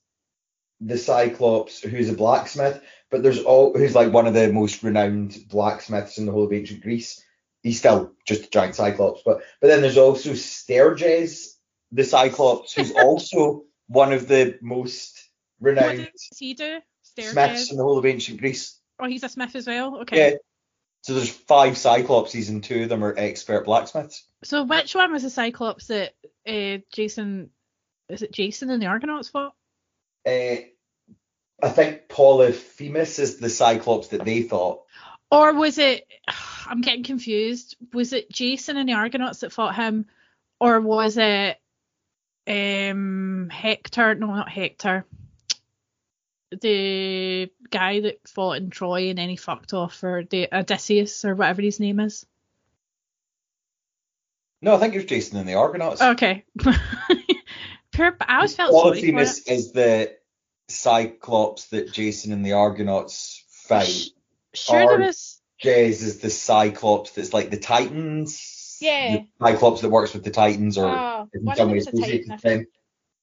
[0.81, 5.37] the Cyclops, who's a blacksmith, but there's all who's like one of the most renowned
[5.49, 7.23] blacksmiths in the whole of ancient Greece.
[7.63, 11.55] He's still just a giant Cyclops, but but then there's also Sterges
[11.91, 16.79] the Cyclops, who's also one of the most renowned what does he do?
[17.03, 18.79] Smiths in the whole of ancient Greece.
[18.99, 20.01] Oh, he's a smith as well.
[20.01, 20.31] Okay.
[20.31, 20.37] Yeah,
[21.05, 24.27] so there's five Cyclopses and two of them are expert blacksmiths.
[24.43, 26.13] So which one was the Cyclops that
[26.47, 27.51] uh, Jason?
[28.09, 29.53] Is it Jason and the Argonauts fought?
[30.25, 30.65] Uh,
[31.61, 34.81] I think Polyphemus is the Cyclops that they thought.
[35.29, 36.07] Or was it?
[36.67, 37.75] I'm getting confused.
[37.93, 40.07] Was it Jason and the Argonauts that fought him,
[40.59, 41.59] or was it
[42.47, 44.15] um, Hector?
[44.15, 45.05] No, not Hector
[46.61, 51.35] the guy that fought in Troy and then he fucked off for the Odysseus or
[51.35, 52.25] whatever his name is?
[54.61, 56.01] No, I think it was Jason and the Argonauts.
[56.01, 56.45] Okay.
[57.91, 60.15] Poor, I always felt Polyphemus is the
[60.67, 64.09] Cyclops that Jason and the Argonauts fight.
[64.53, 65.41] Sure, there was.
[65.63, 69.19] Jez is the Cyclops that's like the Titans Yeah.
[69.41, 72.41] Cyclops that works with the Titans or Oh, in some them way Titan, associated with
[72.41, 72.65] them.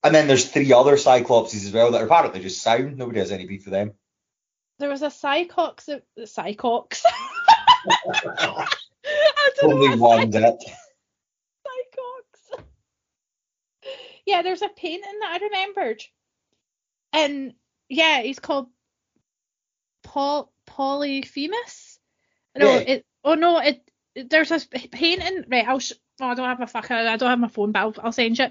[0.05, 2.97] And then there's three other Cyclopses as well that are apparently just sound.
[2.99, 3.93] Nobody has any beef with them.
[4.79, 5.87] There was a Cyclops.
[5.87, 7.03] that- Cycox.
[8.05, 8.67] I
[9.61, 10.43] don't know Only one did.
[10.43, 10.59] Cycox.
[14.27, 16.03] Yeah, there's a painting that I remembered.
[17.13, 17.55] And
[17.89, 18.69] yeah, he's called
[20.05, 21.99] Paul Polyphemus.
[22.57, 22.79] No, Yeah.
[22.81, 23.83] it oh no, it-
[24.15, 27.39] there's a painting right, I'll sh- oh, I don't have my fuck I don't have
[27.39, 28.47] my phone, but I'll, I'll send you.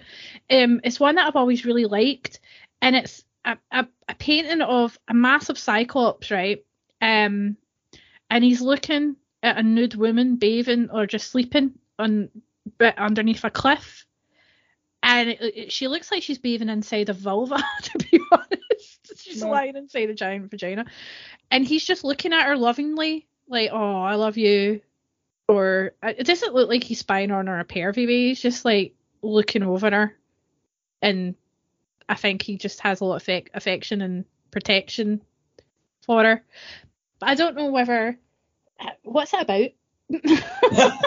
[0.50, 0.63] it.
[0.63, 2.39] Um it's one that I've always really liked
[2.82, 6.63] and it's a, a, a painting of a massive cyclops, right?
[7.02, 7.58] Um
[8.30, 12.30] and he's looking at a nude woman bathing or just sleeping on
[12.78, 14.06] but underneath a cliff
[15.04, 19.41] and it, it- she looks like she's bathing inside a vulva to be honest she's
[19.41, 19.50] No.
[19.50, 20.86] lying inside a giant vagina
[21.50, 24.82] and he's just looking at her lovingly like oh i love you
[25.51, 28.63] or uh, it doesn't look like he's spying on her a pervy way he's just
[28.63, 30.17] like looking over her.
[31.01, 31.35] And
[32.07, 35.21] i think he just has a lot of affec- affection and protection
[36.05, 36.43] for her.
[37.19, 38.17] But i don't know whether
[38.79, 39.71] uh, what's that about?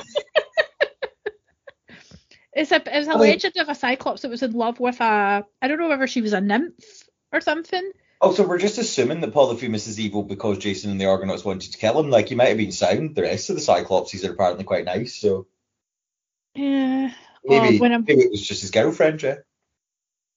[2.56, 5.68] It's a it's a legend of a cyclops that was in love with a I
[5.68, 7.02] don't know whether she was a nymph
[7.32, 7.90] or something.
[8.20, 11.78] Also, we're just assuming that Polyphemus is evil because Jason and the Argonauts wanted to
[11.78, 12.10] kill him.
[12.10, 13.14] Like, he might have been sound.
[13.14, 15.46] The rest of the Cyclopses are apparently quite nice, so
[16.54, 17.12] Yeah.
[17.46, 19.36] Oh, maybe, maybe it was just his girlfriend, yeah.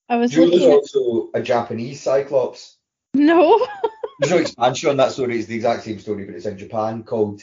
[0.09, 2.75] I was looking at also a Japanese Cyclops.
[3.13, 3.65] no.
[4.19, 5.37] There's no expansion on that story.
[5.37, 7.41] It's the exact same story, but it's in Japan called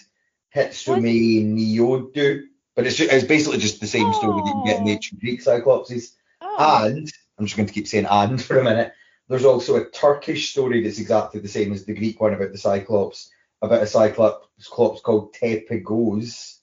[0.55, 2.43] Hitsume Nyodu.
[2.75, 4.95] But it's, ju- it's basically just the same story that you get in the Oh.
[4.95, 6.15] ancient Greek Cyclopses.
[6.41, 6.85] Oh.
[6.87, 8.93] And I'm just going to keep saying and for a minute.
[9.29, 12.59] There's also a Turkish story that's exactly the same as the Greek one about the
[12.59, 13.31] Cyclops,
[13.63, 16.59] about a Cyclops called Tepegöz.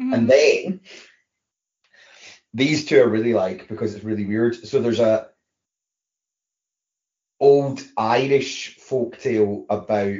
[0.00, 0.14] Mhm.
[0.14, 0.80] And then
[2.54, 4.54] these two are really like because it's really weird.
[4.66, 5.28] So there's a
[7.40, 10.18] old Irish folktale about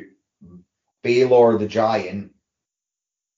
[1.02, 2.34] Balor the Giant.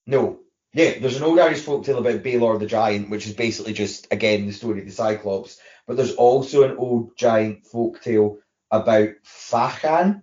[0.07, 0.41] No,
[0.75, 4.47] yeah, there's an old Irish folktale about Balor the Giant, which is basically just again
[4.47, 5.59] the story of the Cyclops.
[5.87, 8.39] But there's also an old giant folktale
[8.73, 10.23] about Fachan,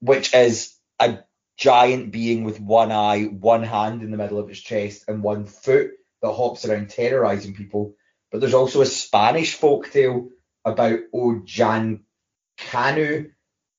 [0.00, 1.18] which is a
[1.58, 5.44] giant being with one eye, one hand in the middle of its chest, and one
[5.44, 5.90] foot
[6.22, 7.94] that hops around terrorizing people.
[8.30, 10.28] But there's also a Spanish folktale
[10.64, 12.00] about Ojan
[12.58, 13.32] Canu,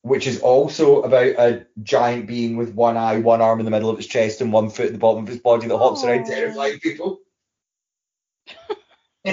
[0.04, 3.90] which is also about a giant being with one eye, one arm in the middle
[3.90, 6.26] of its chest, and one foot at the bottom of its body that hops around
[6.26, 7.20] terrifying people.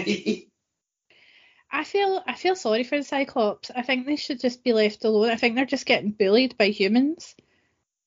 [1.73, 3.71] I feel I feel sorry for the Cyclops.
[3.75, 5.31] I think they should just be left alone.
[5.31, 7.35] I think they're just getting bullied by humans.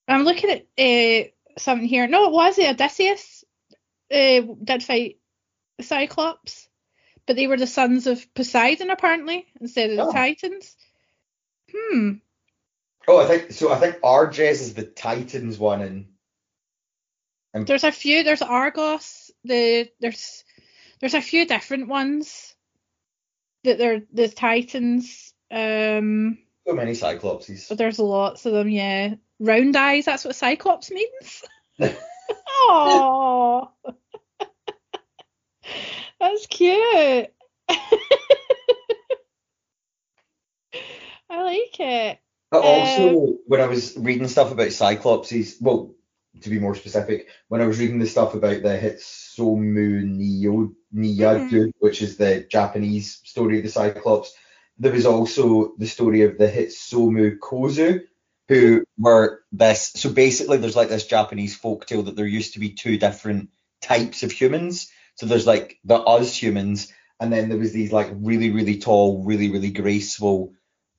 [0.07, 2.07] I'm looking at uh, something here.
[2.07, 3.43] No, it was the Odysseus
[4.11, 5.17] uh, did fight
[5.77, 6.67] the Cyclops,
[7.25, 10.11] but they were the sons of Poseidon apparently instead of the Oh.
[10.11, 10.75] Titans.
[11.73, 12.11] Hmm.
[13.07, 13.71] Oh, I think so.
[13.71, 16.07] I think Arges is the Titans one,
[17.53, 18.23] and There's a few.
[18.23, 19.31] There's Argos.
[19.43, 20.43] The there's
[20.99, 22.55] there's a few different ones
[23.63, 25.33] that they're the Titans.
[25.51, 27.67] Um, so many Cyclopses.
[27.69, 28.69] but there's lots of them.
[28.69, 30.05] Yeah, round eyes.
[30.05, 31.43] That's what Cyclops means.
[32.65, 33.69] Oh,
[36.19, 37.33] that's cute.
[37.69, 37.83] I
[41.29, 42.19] like it.
[42.53, 45.95] But Uh, also, when I was reading stuff about Cyclopses, well,
[46.41, 51.49] to be more specific, when I was reading the stuff about the Hitsomu Niyo, Niyadu,
[51.49, 51.69] Mm-hmm.
[51.79, 54.33] which is the Japanese story of the Cyclops,
[54.77, 58.01] there was also the story of the Hitsomu Kozu,
[58.47, 59.91] who were this.
[59.95, 63.49] So basically, there's like this Japanese folktale that there used to be two different
[63.81, 64.91] types of humans.
[65.15, 69.23] So there's like the us humans, and then there was these like really, really tall,
[69.23, 70.53] really, really graceful,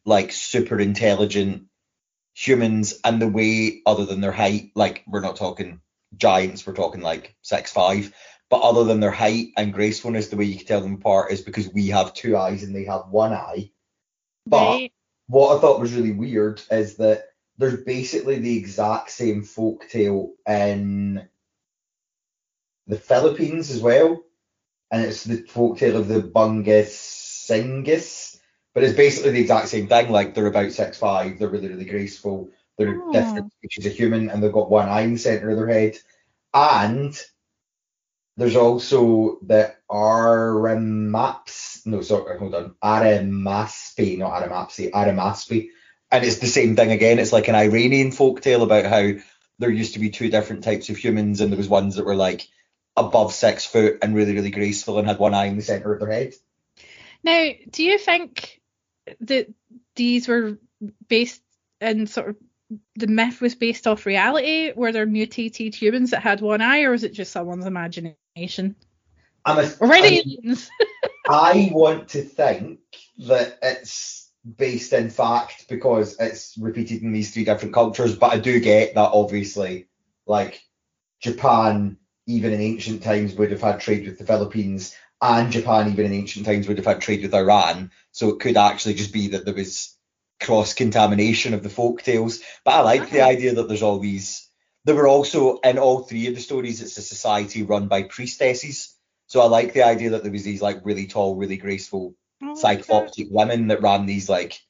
[0.04, 1.64] like super intelligent
[2.34, 5.80] humans and the way other than their height like we're not talking
[6.16, 8.12] giants we're talking like six five
[8.50, 11.40] but other than their height and gracefulness the way you can tell them apart is
[11.40, 13.70] because we have two eyes and they have one eye
[14.46, 14.92] but Right.
[15.28, 20.32] what i thought was really weird is that there's basically the exact same folk tale
[20.46, 21.28] in
[22.88, 24.22] the philippines as well
[24.90, 26.90] and it's the folk tale of the bungus
[27.48, 28.33] singus
[28.74, 30.10] but it's basically the exact same thing.
[30.10, 33.12] Like they're about six five, they're really really graceful, they're Oh.
[33.12, 35.96] different species of human, and they've got one eye in the center of their head.
[36.52, 37.18] And
[38.36, 45.68] there's also the Arimaps, no sorry, hold on, Arimaspi, not Aramapsi, Arimaspi,
[46.10, 47.18] and it's the same thing again.
[47.18, 49.12] It's like an Iranian folktale about how
[49.60, 52.16] there used to be two different types of humans, and there was ones that were
[52.16, 52.48] like
[52.96, 56.00] above six foot and really, really graceful and had one eye in the centre of
[56.00, 56.34] their head.
[57.22, 58.53] Now, do you think
[59.20, 59.48] that
[59.96, 60.58] these were
[61.08, 61.42] based
[61.80, 62.36] in sort of
[62.96, 64.72] the myth was based off reality?
[64.74, 68.76] Were there mutated humans that had one eye, or was it just someone's imagination?
[69.44, 70.70] I'm a, Or red I- aliens?
[71.28, 72.80] I want to think
[73.26, 78.38] that it's based in fact because it's repeated in these three different cultures, but I
[78.38, 79.88] do get that obviously,
[80.26, 80.62] like
[81.20, 86.06] Japan, even in ancient times, would have had trade with the Philippines, and Japan, even
[86.06, 87.90] in ancient times, would have had trade with Iran.
[88.12, 89.96] So it could actually just be that there was
[90.40, 92.40] cross contamination of the folk tales.
[92.64, 93.28] But I like the Ah.
[93.28, 94.48] idea that there's all these.
[94.84, 98.94] There were also in all three of the stories, it's a society run by priestesses.
[99.28, 102.52] So I like the idea that there was these like really tall, really graceful Oh,
[102.52, 102.76] okay.
[102.76, 104.60] cycloptic women that ran these like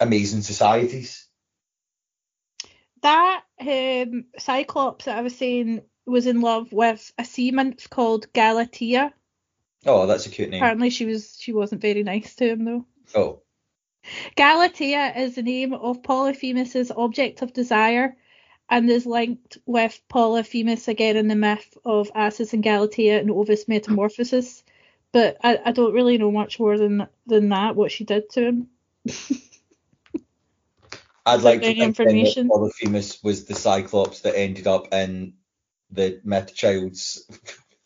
[0.00, 1.26] amazing societies.
[3.02, 8.30] That um, Cyclops that I was saying was in love with a sea nymph called
[8.34, 9.14] Galatea.
[9.86, 10.62] Oh, that's a cute name.
[10.62, 12.86] Apparently, she was she wasn't very nice to him though.
[13.14, 13.42] Oh,
[14.36, 18.16] Galatea is the name of Polyphemus's object of desire
[18.68, 23.68] and is linked with Polyphemus again in the myth of Acis and Galatea and Ovid's
[23.68, 24.62] Metamorphosis.
[25.12, 28.46] But I, I don't really know much more than than that, what she did to
[28.46, 28.68] him.
[31.26, 32.48] I'd like to think then that information?
[32.48, 35.34] Polyphemus was the Cyclops that ended up in
[35.90, 37.26] the Myth Child's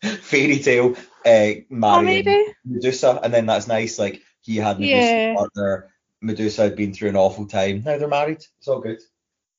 [0.21, 2.53] fairy tale, uh, Oh, marrying maybe?
[2.65, 3.97] Medusa, and then that's nice.
[3.99, 5.35] Like he had Medusa Yeah.
[5.35, 5.89] partner.
[6.21, 7.83] Medusa had been through an awful time.
[7.85, 8.43] Now they're married.
[8.57, 8.99] It's all good.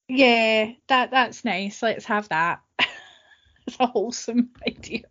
[0.08, 1.82] Yeah, that that's nice.
[1.82, 2.60] Let's have that.
[3.66, 5.02] it's a wholesome idea.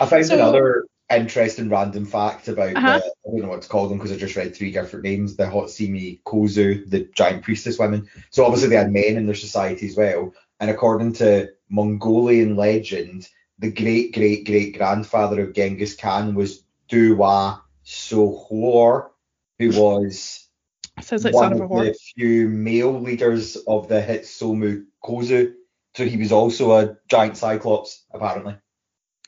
[0.00, 2.98] I found So- another interesting random fact about Uh-huh.
[2.98, 5.36] the, I don't know what to call them because I just read three different names.
[5.36, 8.08] The Hotsimi Kozu, the giant priestess women.
[8.30, 10.32] So obviously they had men in their society as well.
[10.60, 17.60] And according to Mongolian legend, the great great great grandfather of Genghis Khan was Duwa
[17.84, 19.10] Sohor,
[19.58, 20.48] who was
[20.96, 25.54] like one son of the few male leaders of the Hitsomu Kozu.
[25.96, 28.56] So he was also a giant cyclops, apparently.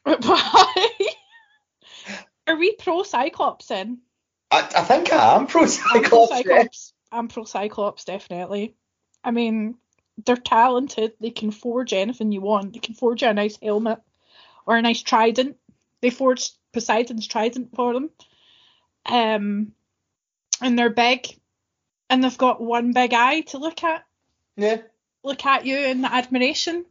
[0.04, 0.88] Why?
[2.48, 3.98] Are we pro Cyclops then?
[4.50, 6.30] I, I think I am pro I'm pro cyclops.
[6.30, 6.36] yeah.
[6.36, 6.92] Cyclops.
[7.12, 8.74] I'm pro Cyclops, definitely.
[9.22, 9.76] I mean,
[10.24, 11.12] they're talented.
[11.20, 12.72] They can forge anything you want.
[12.72, 14.00] They can forge you a nice helmet
[14.66, 15.56] or a nice trident.
[16.02, 18.10] They forged Poseidon's trident for them.
[19.06, 19.72] Um,
[20.60, 21.26] and they're big,
[22.10, 24.04] and they've got one big eye to look at.
[24.56, 24.78] Yeah.
[25.22, 26.84] Look at you in admiration.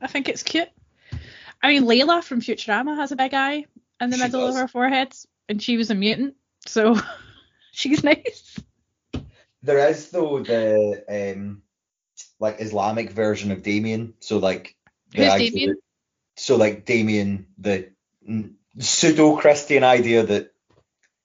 [0.00, 0.68] I think it's cute.
[1.62, 3.64] I mean, Leela from Futurama has a big eye
[4.00, 4.54] in the She middle does.
[4.54, 5.14] of her forehead,
[5.48, 6.34] and she was a mutant,
[6.66, 6.96] so
[7.72, 8.60] she's nice.
[9.62, 11.62] There is though the um
[12.38, 14.14] like Islamic version of Damien.
[14.20, 14.76] So like
[15.14, 15.76] Who's Damien?
[16.36, 17.90] So like Damien, the
[18.78, 20.52] pseudo Christian idea that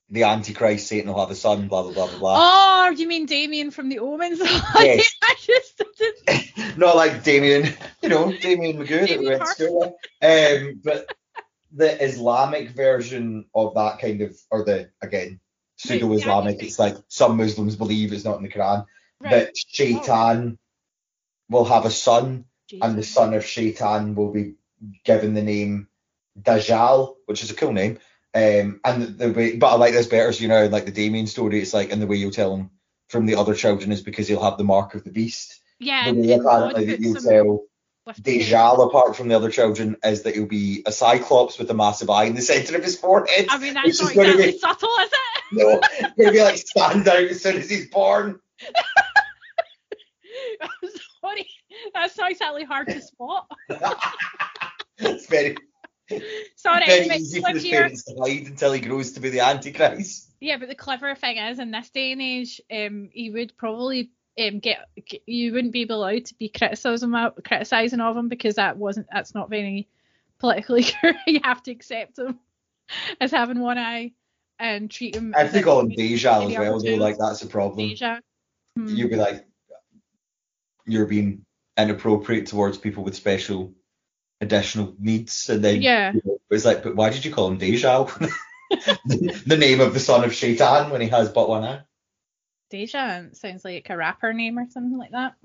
[0.10, 2.38] the Antichrist Satan will have a son, blah blah blah blah blah.
[2.38, 4.40] Oh, you mean Damien from the Omens?
[4.80, 5.14] Yes.
[5.22, 6.78] I just didn't.
[6.78, 9.80] Not like Damien, you know, Damien Magoo that we went to school
[10.22, 10.62] with.
[10.62, 11.08] Um, but
[11.74, 15.40] the Islamic version of that kind of, or the again
[15.78, 18.86] pseudo Islamic, it's like some Muslims believe it's not in the Quran
[19.22, 19.32] Right.
[19.32, 20.58] that Shaitan
[21.50, 22.46] will have a son,
[22.82, 24.56] and the son of Shaitan will be
[25.04, 25.88] given the name
[26.40, 28.00] Dajjal, which is a cool name.
[28.34, 30.32] Um, and the, the way, but I like this better.
[30.32, 32.72] So you know, like the Damien story, it's like, and the way you'll tell him
[33.10, 35.60] from the other children is because he'll have the mark of the beast.
[35.80, 37.66] Yeah, the way apparently that you'll tell
[38.08, 42.10] Dajjal apart from the other children is that he'll be a cyclops with a massive
[42.10, 43.48] eye in the centre of his forehead.
[43.50, 45.18] I mean, that's not exactly be- subtle, is it?
[45.54, 45.82] No,
[46.18, 48.40] gonna be like stand out as soon as he's born.
[50.62, 50.70] I'm
[51.22, 51.50] sorry,
[51.94, 53.52] that's not exactly hard to spot.
[55.02, 55.56] It's very,
[56.56, 59.42] Sorry, very but easy for his parents to hide until he grows to be the
[59.42, 60.30] Antichrist.
[60.40, 64.12] Yeah, but the clever thing is, in this day and age, um, you would probably
[64.40, 68.56] um get, get you wouldn't be allowed to be criticism of, criticizing of him because
[68.56, 69.88] that wasn't that's not very
[70.40, 71.20] politically correct.
[71.28, 72.40] you have to accept him
[73.22, 74.14] as having one eye
[74.60, 75.32] and treat him.
[75.32, 77.88] They if call him Deja as well, though, like that's a problem.
[77.90, 78.20] Deja.
[78.78, 78.88] Hmm.
[78.88, 79.46] You'd be like,
[80.86, 81.46] you're being
[81.78, 83.74] inappropriate towards people with special
[84.42, 86.14] additional needs, and then Yeah.
[86.14, 88.04] you know, it's like, but why did you call him Deja?
[89.06, 91.82] the, the name of the son of Shaitan when he has but one eye.
[92.70, 95.36] Deja sounds like a rapper name or something like that.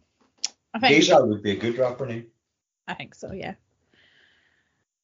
[0.73, 0.95] I think.
[0.95, 2.27] Deja would be a good rapper name.
[2.89, 3.33] I think so.
[3.33, 3.55] Yeah.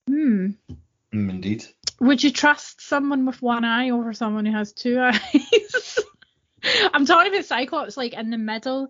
[0.08, 0.50] Hmm.
[1.12, 1.66] Mm, indeed.
[2.00, 5.98] Would you trust someone with one eye over someone who has two eyes?
[6.94, 8.88] I'm talking about Cyclops, like in the middle,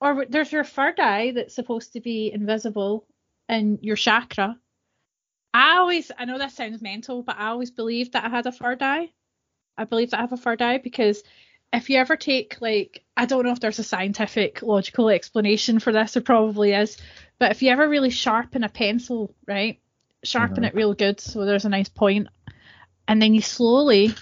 [0.00, 3.06] or there's your third eye that's supposed to be invisible
[3.48, 4.58] in your chakra,
[5.52, 8.52] I always, I know that sounds mental, but I always believed that I had a
[8.52, 9.12] third eye.
[9.78, 11.22] I believe that I have a third eye because
[11.72, 15.92] if you ever take like, I don't know if there's a scientific logical explanation for
[15.92, 16.96] this, there probably is,
[17.38, 19.80] but if you ever really sharpen a pencil, right,
[20.24, 20.68] sharpen Mhm.
[20.68, 22.28] it real good so there's a nice point,
[23.06, 24.14] and then you slowly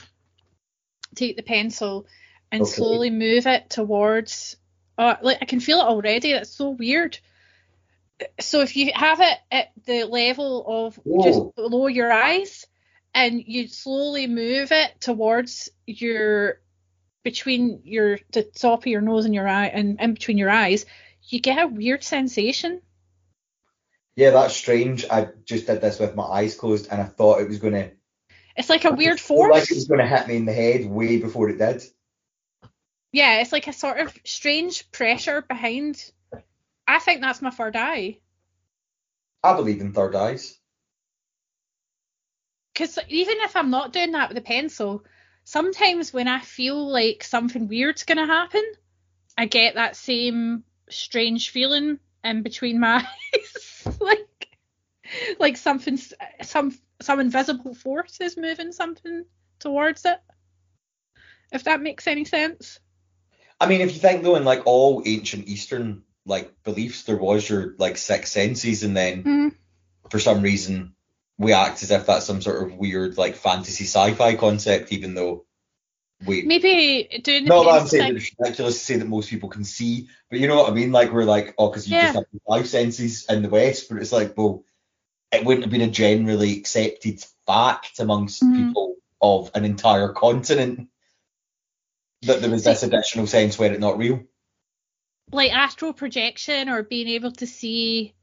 [1.14, 2.06] take the pencil
[2.50, 2.72] and Okay.
[2.72, 4.56] slowly move it towards.
[4.98, 6.32] Uh, like I can feel it already.
[6.32, 7.18] That's so weird.
[8.40, 12.66] So if you have it at the level of just below your eyes,
[13.14, 16.60] and you slowly move it towards your
[17.22, 20.86] between your the top of your nose and your eye and in between your eyes,
[21.28, 22.80] you get a weird sensation.
[24.16, 25.06] Yeah, that's strange.
[25.10, 27.90] I just did this with my eyes closed, and I thought it was gonna.
[28.56, 29.70] It's like a I weird felt Like force.
[29.70, 31.82] it was gonna hit me in the head way before it did.
[33.12, 36.12] Yeah, it's like a sort of strange pressure behind.
[36.86, 38.18] I think that's my third eye.
[39.42, 40.58] I believe in third eyes.
[42.72, 45.04] Because even if I'm not doing that with a pencil,
[45.44, 48.64] sometimes when I feel like something weird's going to happen,
[49.36, 53.98] I get that same strange feeling in between my eyes.
[54.00, 54.48] like,
[55.38, 55.98] like something,
[56.42, 59.24] some, some invisible force is moving something
[59.58, 60.18] towards it.
[61.52, 62.80] If that makes any sense.
[63.60, 67.48] I mean, if you think though, in like all ancient Eastern like beliefs, there was
[67.48, 69.54] your like six senses, and then Mm.
[70.10, 70.94] for some reason
[71.38, 75.44] we act as if that's some sort of weird like fantasy sci-fi concept, even though
[76.24, 76.42] we.
[76.42, 80.38] Maybe doing that I'm saying it's ridiculous to say that most people can see, but
[80.38, 80.92] you know what I mean?
[80.92, 82.02] Like we're like, oh, because you Yeah.
[82.02, 84.64] just have five senses in the West, but it's like, well,
[85.32, 88.56] it wouldn't have been a generally accepted fact amongst Mhm.
[88.56, 90.88] people of an entire continent
[92.22, 94.22] that there was this additional sense where it's not real.
[95.30, 98.14] Like astral projection or being able to see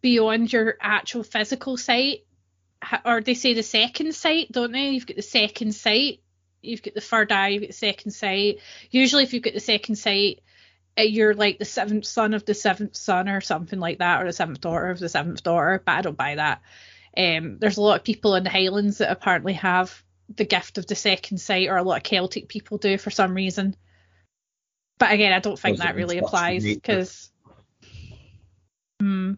[0.00, 2.24] beyond your actual physical sight
[3.04, 4.90] or they say the second sight don't they?
[4.90, 6.20] You've got the second sight
[6.62, 8.58] you've got the third eye you've got the second sight.
[8.90, 10.40] Usually if you've got the second sight
[10.98, 14.26] uh, you're like the seventh son of the seventh son or something like that or
[14.26, 16.60] the seventh daughter of the seventh daughter but i don't buy that.
[17.16, 20.02] Um, there's a lot of people in the highlands that apparently have
[20.34, 23.34] the gift of the second sight or a lot of celtic people do for some
[23.34, 23.76] reason
[24.98, 27.30] but again, I don't think that really in touch with applies because
[29.00, 29.32] hmm,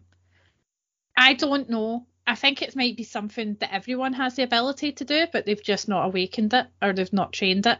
[1.17, 2.05] I don't know.
[2.27, 5.61] I think it might be something that everyone has the ability to do, but they've
[5.61, 7.79] just not awakened it or they've not trained it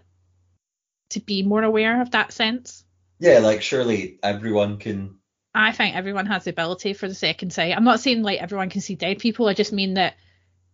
[1.10, 2.84] to be more aware of that sense.
[3.20, 5.18] Yeah, like surely everyone can.
[5.54, 7.76] I think everyone has the ability for the second sight.
[7.76, 9.48] I'm not saying like everyone can see dead people.
[9.48, 10.16] I just mean that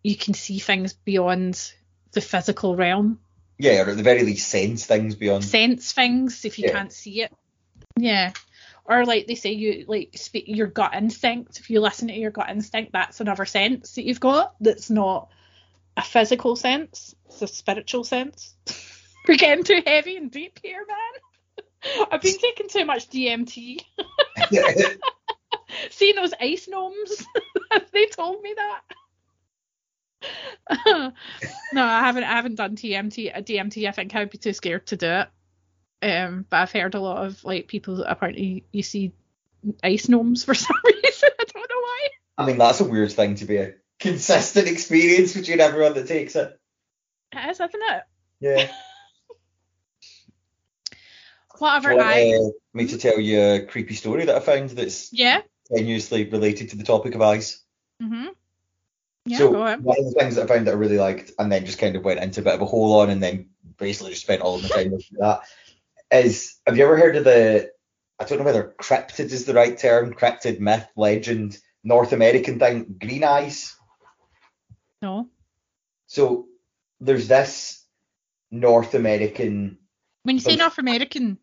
[0.03, 1.71] you can see things beyond
[2.13, 3.19] the physical realm.
[3.61, 5.43] Yeah, or at the very least sense things beyond.
[5.43, 6.71] sense things if you Yeah.
[6.73, 7.31] can't see it.
[7.95, 8.33] Yeah.
[8.85, 11.59] Or like they say, you like speak your gut instinct.
[11.59, 14.55] If you listen to your gut instinct, that's another sense that you've got.
[14.59, 15.29] That's not
[15.95, 17.13] a physical sense.
[17.27, 18.55] It's a spiritual sense.
[19.27, 21.67] We're getting too heavy and deep here, man.
[22.11, 23.81] I've been taking too much DMT.
[25.91, 27.23] Seeing those ice gnomes,
[27.93, 28.81] they told me that.
[30.85, 31.11] no,
[31.75, 32.23] I haven't.
[32.23, 33.35] I haven't done TMT.
[33.35, 33.87] uh, DMT.
[33.87, 35.27] I think I'd be too scared to do it.
[36.03, 39.13] Um, but I've heard a lot of like people that apparently you see
[39.83, 41.29] ice gnomes for some reason.
[41.39, 42.07] I don't know why.
[42.37, 46.35] I mean, that's a weird thing to be a consistent experience between everyone that takes
[46.35, 46.59] it.
[47.33, 48.03] It is, isn't it?
[48.39, 48.71] Yeah.
[51.59, 51.95] Whatever.
[51.95, 55.41] Want I uh, me to tell you a creepy story that I found that's yeah.
[55.71, 57.63] tenuously related to the topic of ice.
[58.01, 58.29] Mhm.
[59.25, 59.37] Yeah.
[59.37, 61.79] so one of the things that I found that I really liked, and then just
[61.79, 64.41] kind of went into a bit of a hole on, and then basically just spent
[64.41, 65.41] all of my time looking at
[66.09, 67.71] that, is have you ever heard of the?
[68.19, 70.13] I don't know whether cryptid is the right term.
[70.13, 73.75] Cryptid myth, legend, North American thing, green eyes.
[75.01, 75.29] No.
[76.07, 76.47] So
[76.99, 77.83] there's this
[78.49, 79.77] North American.
[80.23, 81.37] When you say North American,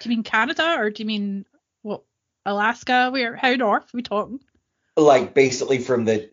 [0.00, 1.46] do you mean Canada or do you mean
[1.82, 2.02] what?
[2.46, 3.10] Alaska?
[3.10, 3.36] Where?
[3.36, 4.40] How north are we talking?
[4.96, 6.30] like basically from the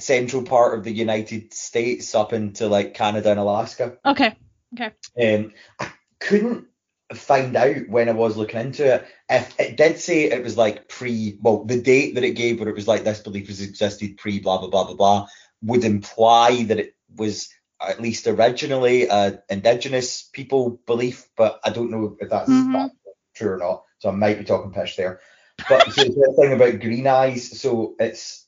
[0.00, 3.98] central part of the United States up into like Canada and Alaska.
[4.04, 4.36] Okay.
[4.74, 4.92] Okay.
[5.20, 6.66] Um, I couldn't
[7.14, 10.88] find out when I was looking into it if it did say it was like
[10.88, 14.16] pre, well, the date that it gave where it was like this belief has existed
[14.16, 15.26] pre blah blah blah blah blah
[15.62, 17.48] would imply that it was
[17.80, 22.72] at least originally a indigenous people belief, but I don't know if that's, Mhm.
[22.72, 22.94] that's
[23.34, 23.84] true or not.
[23.98, 25.20] So I might be talking pish there.
[25.68, 28.39] But so the thing about green eyes, so it's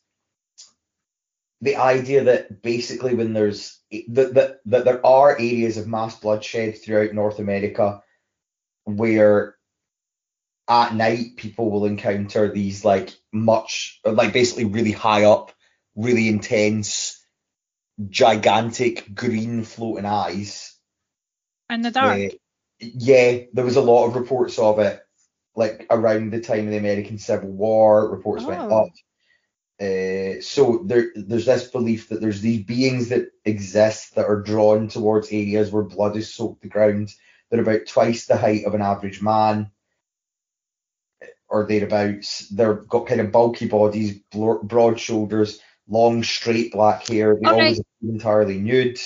[1.63, 6.77] the idea that basically when there's that, that that there are areas of mass bloodshed
[6.77, 8.03] throughout North America
[8.85, 9.55] where
[10.69, 15.53] at night people will encounter these like much like basically really high up,
[15.95, 17.25] really intense,
[18.09, 20.77] gigantic green floating eyes.
[21.71, 22.19] In the dark.
[22.19, 22.29] Uh,
[22.81, 25.01] yeah, there was a lot of reports of it,
[25.55, 28.11] like around the time of the American Civil War.
[28.11, 28.85] Reports went Oh.
[28.85, 28.89] up.
[29.83, 34.87] Uh, so there, there's this belief that there's these beings that exist that are drawn
[34.87, 37.13] towards areas where blood has soaked the ground.
[37.51, 39.73] They're about twice the height of an average man,
[41.49, 42.49] or thereabouts.
[42.49, 44.21] They've got kind of bulky bodies,
[44.63, 45.59] broad shoulders,
[45.89, 47.35] long straight black hair.
[47.35, 47.57] They Okay.
[47.57, 49.01] always appear entirely nude.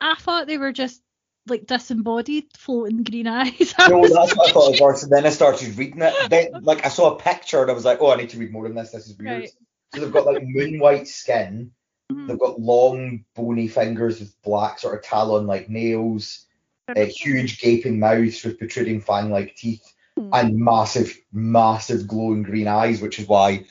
[0.00, 1.02] I thought they were just
[1.46, 3.74] like disembodied floating green eyes.
[3.76, 5.02] I No, that's what I thought it was.
[5.02, 6.14] And then I started reading it.
[6.30, 8.52] Then, like, I saw a picture and I was like, oh, I need to read
[8.52, 8.92] more on this.
[8.92, 9.30] This is weird.
[9.30, 9.50] Right.
[9.94, 11.72] So they've got like moon white skin.
[12.12, 12.28] Mhm.
[12.28, 16.46] They've got long, bony fingers with black sort of talon-like nails,
[16.88, 19.84] uh, huge gaping mouths with protruding fang-like teeth,
[20.16, 20.30] Hmm.
[20.32, 23.64] and massive, massive glowing green eyes, which is why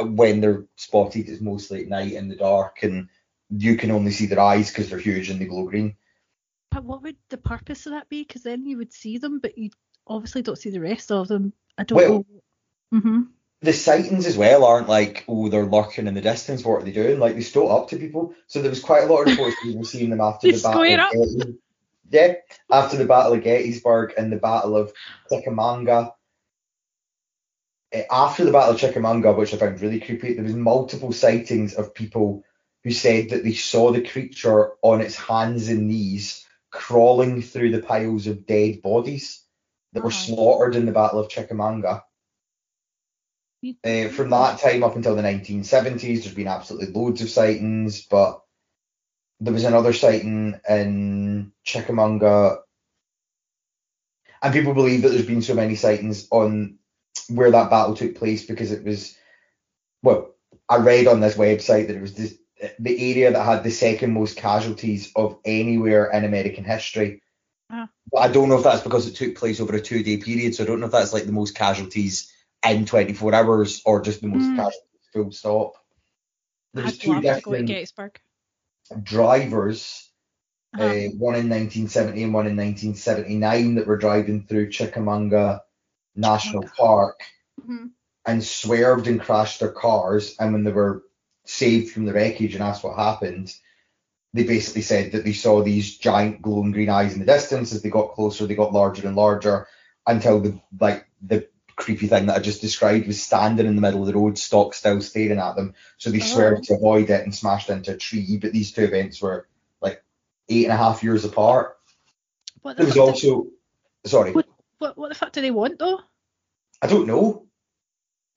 [0.00, 3.08] when they're spotted, it's mostly at night in the dark, and
[3.50, 5.96] you can only see their eyes because they're huge and they glow green.
[6.72, 8.22] But what would the purpose of that be?
[8.24, 9.70] Because then you would see them, but you
[10.06, 11.52] obviously don't see the rest of them.
[11.78, 12.26] I don't Well-
[12.92, 13.00] know.
[13.00, 13.20] hmm
[13.62, 16.64] the sightings as well aren't like, oh, they're lurking in the distance.
[16.64, 17.18] What are they doing?
[17.18, 18.34] Like they stood up to people.
[18.46, 20.80] So there was quite a lot of reports of people seeing them after the battle.
[21.10, 21.12] Of.
[21.38, 21.58] Getty-
[22.08, 22.34] yeah,
[22.70, 24.92] after the Battle of Gettysburg and the Battle of
[25.28, 26.12] Chickamauga.
[27.92, 31.74] Eh, After the Battle of Chickamauga, which I found really creepy, there was multiple sightings
[31.74, 32.44] of people
[32.84, 37.82] who said that they saw the creature on its hands and knees crawling through the
[37.82, 39.42] piles of dead bodies
[39.92, 40.10] that were Oh.
[40.10, 42.04] slaughtered in the Battle of Chickamauga.
[43.84, 48.42] Uh, from that time up until the 1970s, there's been absolutely loads of sightings, but
[49.40, 52.60] there was another sighting in Chickamauga,
[54.42, 56.78] and people believe that there's been so many sightings on
[57.28, 59.16] where that battle took place because it was,
[60.02, 60.34] well,
[60.68, 62.38] I read on this website that it was the,
[62.78, 67.22] the area that had the second most casualties of anywhere in American history.
[67.70, 67.88] Ah.
[68.12, 70.54] But I don't know if that's because it took place over a two day period,
[70.54, 72.32] so I don't know if that's like the most casualties
[72.70, 74.56] in 24 hours or just the most Mm.
[74.56, 75.72] casualties full stop.
[76.74, 78.18] There's I'd two love to go to different
[79.02, 80.10] drivers,
[80.74, 80.84] Uh-huh.
[80.84, 85.62] uh, one in 1970 and one in 1979, that were driving through Chickamauga
[86.14, 86.82] National Chickamauga.
[86.82, 87.20] Park
[87.60, 87.90] Mhm.
[88.26, 90.36] and swerved and crashed their cars.
[90.38, 91.04] And when they were
[91.44, 93.54] saved from the wreckage and asked what happened,
[94.34, 97.72] they basically said that they saw these giant glowing green eyes in the distance.
[97.72, 99.66] As they got closer, they got larger and larger
[100.06, 104.00] until the like the creepy thing that I just described was standing in the middle
[104.00, 105.74] of the road, stock still staring at them.
[105.98, 106.24] So they Oh.
[106.24, 108.38] swerved to avoid it and smashed into a tree.
[108.38, 109.46] But these two events were
[109.80, 110.02] like
[110.48, 111.76] eight and a half years apart.
[112.62, 113.48] What the, There was also
[114.06, 114.48] sorry, What-
[114.78, 116.00] what, what the fuck do they want though?
[116.82, 117.46] I don't know.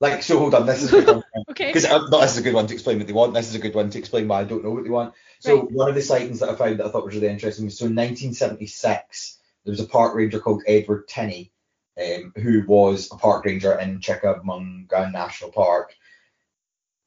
[0.01, 0.65] Like so, hold on.
[0.65, 1.23] This is a good one.
[1.51, 1.67] Okay.
[1.67, 3.33] Because uh, no, this is a good one to explain what they want.
[3.33, 5.13] This is a good one to explain why I don't know what they want.
[5.39, 5.71] So Right.
[5.71, 7.85] one of the sightings that I found that I thought was really interesting was so
[7.85, 11.51] in 1976 there was a park ranger called Edward Tinney,
[11.99, 15.95] um, who was a park ranger in Chickamauga National Park.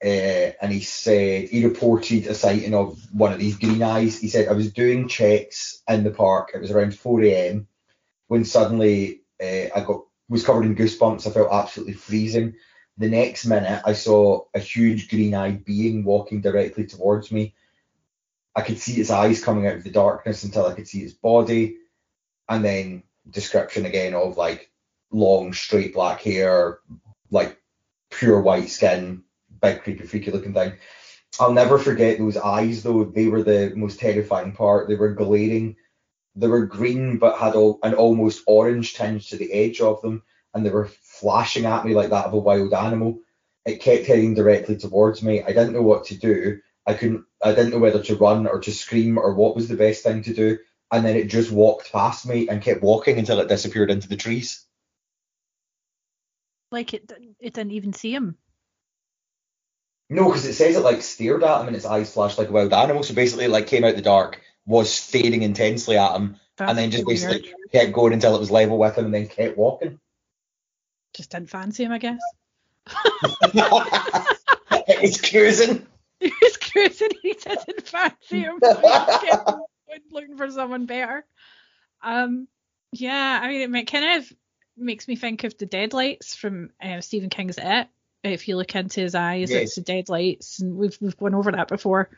[0.05, 4.19] Uh, and he said he reported a sighting of one of these green eyes.
[4.19, 6.51] He said I was doing checks in the park.
[6.55, 7.69] It was around 4 a.m.
[8.27, 11.27] when suddenly uh, I got was covered in goosebumps.
[11.27, 12.55] I felt absolutely freezing.
[12.99, 17.55] The next minute, I saw a huge green-eyed being walking directly towards me.
[18.55, 21.15] I could see its eyes coming out of the darkness until I could see its
[21.15, 21.77] body,
[22.49, 24.72] and then description again of like
[25.13, 26.79] long, straight black hair,
[27.31, 27.59] like
[28.11, 29.23] pure white skin,
[29.61, 30.75] big creepy, freaky looking thing.
[31.41, 33.05] I'll never forget those eyes though.
[33.05, 34.89] They were the most terrifying part.
[34.89, 35.77] They were glaring.
[36.35, 40.23] They were green but had al- an almost orange tinge to the edge of them,
[40.55, 43.21] and they were flashing at me like that of a wild animal.
[43.65, 45.43] It kept heading directly towards me.
[45.43, 46.61] I didn't know what to do.
[46.87, 47.25] I couldn't.
[47.43, 50.23] I didn't know whether to run or to scream or what was the best thing
[50.25, 50.59] to do.
[50.91, 54.17] And then it just walked past me and kept walking until it disappeared into the
[54.17, 54.67] trees.
[56.73, 58.37] Like it, it didn't even see him.
[60.09, 62.53] No, because it says it like stared at him and its eyes flashed like a
[62.53, 63.03] wild animal.
[63.03, 66.79] So basically, it, like came out the dark, was staring intensely at him, That's and
[66.79, 67.21] then just weird.
[67.21, 70.01] basically kept going until it was level with him, and then kept walking.
[71.15, 72.21] just didn't fancy him, I guess.
[75.01, 75.87] He's was cruising.
[76.21, 77.11] He was cruising.
[77.23, 78.59] He didn't fancy him.
[78.63, 78.75] so
[79.23, 79.51] he kept
[80.11, 81.25] looking for someone better.
[82.03, 82.49] Um,
[82.93, 84.33] yeah, I mean, it kind of
[84.77, 87.89] makes me think of the deadlights from uh, Stephen King's It.
[88.25, 89.63] If you look into his eyes, Yes.
[89.63, 92.09] it's the deadlights, and we've we've gone over that before.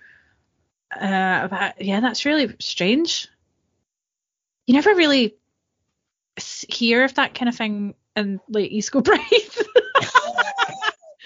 [0.95, 3.29] Uh, but yeah, that's really strange.
[4.67, 5.35] You never really
[6.69, 9.19] hear of that kind of thing in like East Kilbride.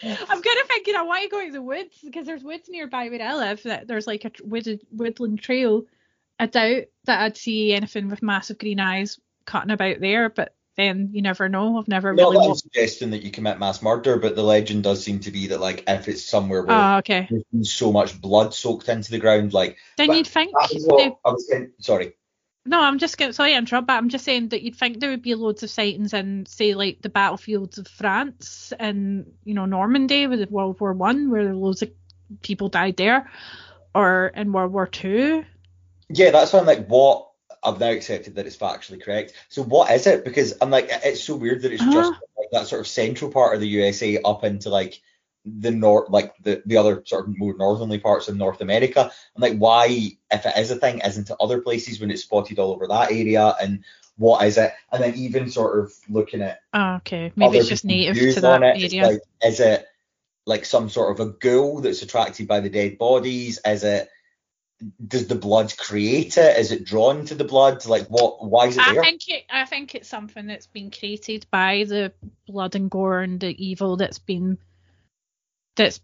[0.03, 3.09] I'm kind of thinking I want to go to the woods because there's woods nearby
[3.09, 3.63] where I live.
[3.65, 5.87] That there's like a wooded woodland trail.
[6.39, 11.11] I doubt that I'd see anything with massive green eyes cutting about there, but then
[11.13, 11.77] you never know.
[11.79, 12.47] I've never Not really.
[12.47, 15.61] I'm suggesting that you commit mass murder, but the legend does seem to be that
[15.61, 17.27] like if it's somewhere where Oh, okay.
[17.29, 20.53] there's been so much blood soaked into the ground, like Then you'd think.
[20.71, 21.73] they- I was saying.
[21.81, 22.15] Sorry.
[22.65, 23.33] No, I'm just going.
[23.33, 25.71] Sorry, to interrupt, but I'm just saying that you'd think there would be loads of
[25.71, 30.93] sightings in, say, like the battlefields of France and you know Normandy with World War
[30.93, 31.91] One, where loads of
[32.43, 33.31] people died there,
[33.95, 35.45] or in World War Two.
[36.11, 37.28] Yeah, that's why I'm like, what?
[37.63, 39.33] I've now accepted that it's factually correct.
[39.49, 40.25] So what is it?
[40.25, 42.21] Because I'm like, it's so weird that it's just Uh-huh.
[42.39, 45.01] like that sort of central part of the USA up into like
[45.45, 49.11] the north, like the the other sort of more northerly parts of North America.
[49.37, 49.87] I'm like, why,
[50.31, 53.11] if it is a thing, isn't it other places when it's spotted all over that
[53.13, 53.55] area?
[53.61, 53.85] And
[54.17, 54.73] what is it?
[54.93, 58.63] And then even sort of looking at Oh, okay, maybe it's just native to that
[58.63, 59.07] it, area.
[59.07, 59.87] Like, is it
[60.45, 63.61] like some sort of a ghoul that's attracted by the dead bodies?
[63.65, 64.09] Is it
[65.07, 66.57] does the blood create it?
[66.59, 67.85] Is it drawn to the blood?
[67.87, 68.45] Like what?
[68.45, 69.03] Why is it I there?
[69.03, 69.45] think it.
[69.51, 72.13] I think it's something that's been created by the
[72.47, 74.59] blood and gore and the evil that's been
[75.75, 76.01] that's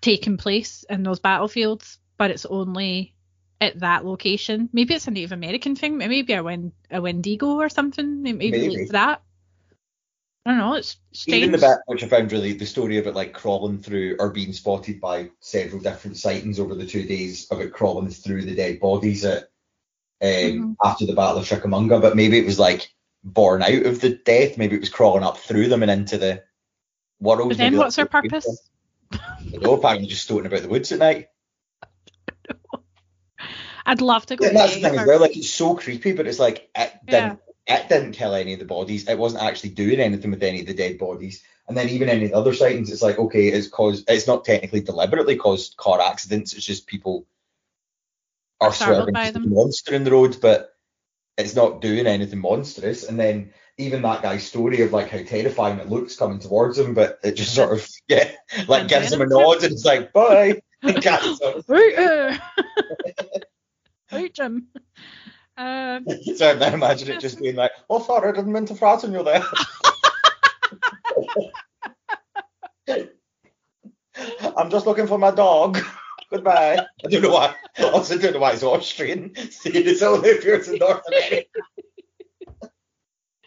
[0.00, 3.14] taken place in those battlefields, but it's only
[3.60, 4.70] at that location.
[4.72, 5.98] Maybe it's a Native American thing.
[5.98, 8.22] Maybe a Win a Wendigo or something.
[8.22, 8.74] Maybe, Maybe.
[8.74, 9.22] it's that.
[10.46, 10.74] I don't know.
[10.74, 11.42] It's strange.
[11.44, 14.30] Even the bit which I found really the story of it like crawling through or
[14.30, 18.54] being spotted by several different sightings over the two days of it crawling through the
[18.54, 19.44] dead bodies at
[20.22, 20.76] um, Mhm.
[20.84, 22.88] after the Battle of Chickamauga, but maybe it was like
[23.24, 24.56] born out of the death.
[24.58, 26.42] Maybe it was crawling up through them and into the
[27.20, 27.48] world.
[27.50, 28.68] but then Maybe what's their that's what it came purpose?
[29.62, 31.28] No, apparently just stoating about the woods at night.
[33.86, 34.44] I'd love to go.
[34.46, 35.20] Yeah, that's the thing as well.
[35.20, 37.28] Like it's so creepy, but it's like it Yeah.
[37.30, 39.08] didn't it didn't kill any of the bodies.
[39.08, 41.42] It wasn't actually doing anything with any of the dead bodies.
[41.68, 44.10] And then even any other sightings, it's like okay, it's caused.
[44.10, 46.52] It's not technically deliberately caused car accidents.
[46.52, 47.26] It's just people
[48.60, 49.14] are swerving
[49.46, 50.74] monster in the road, but
[51.38, 53.04] it's not doing anything monstrous.
[53.04, 56.94] And then even that guy's story of like how terrifying it looks coming towards him,
[56.94, 58.30] but it just sort of yeah,
[58.68, 60.60] like gives him a nod and it's like bye.
[60.82, 61.62] And carries on.
[61.68, 62.38] Right, uh.
[64.12, 64.68] right, Jim.
[65.60, 66.06] Um,
[66.36, 69.22] So I imagine it just being like, oh, sorry, I didn't mean to frighten you
[69.22, 69.42] there.
[74.56, 75.78] I'm just looking for my dog.
[76.30, 76.78] Goodbye.
[77.04, 77.54] I don't know why.
[77.78, 79.34] I also don't know why it's Austrian.
[79.50, 81.48] Seeing it's only appears in North America.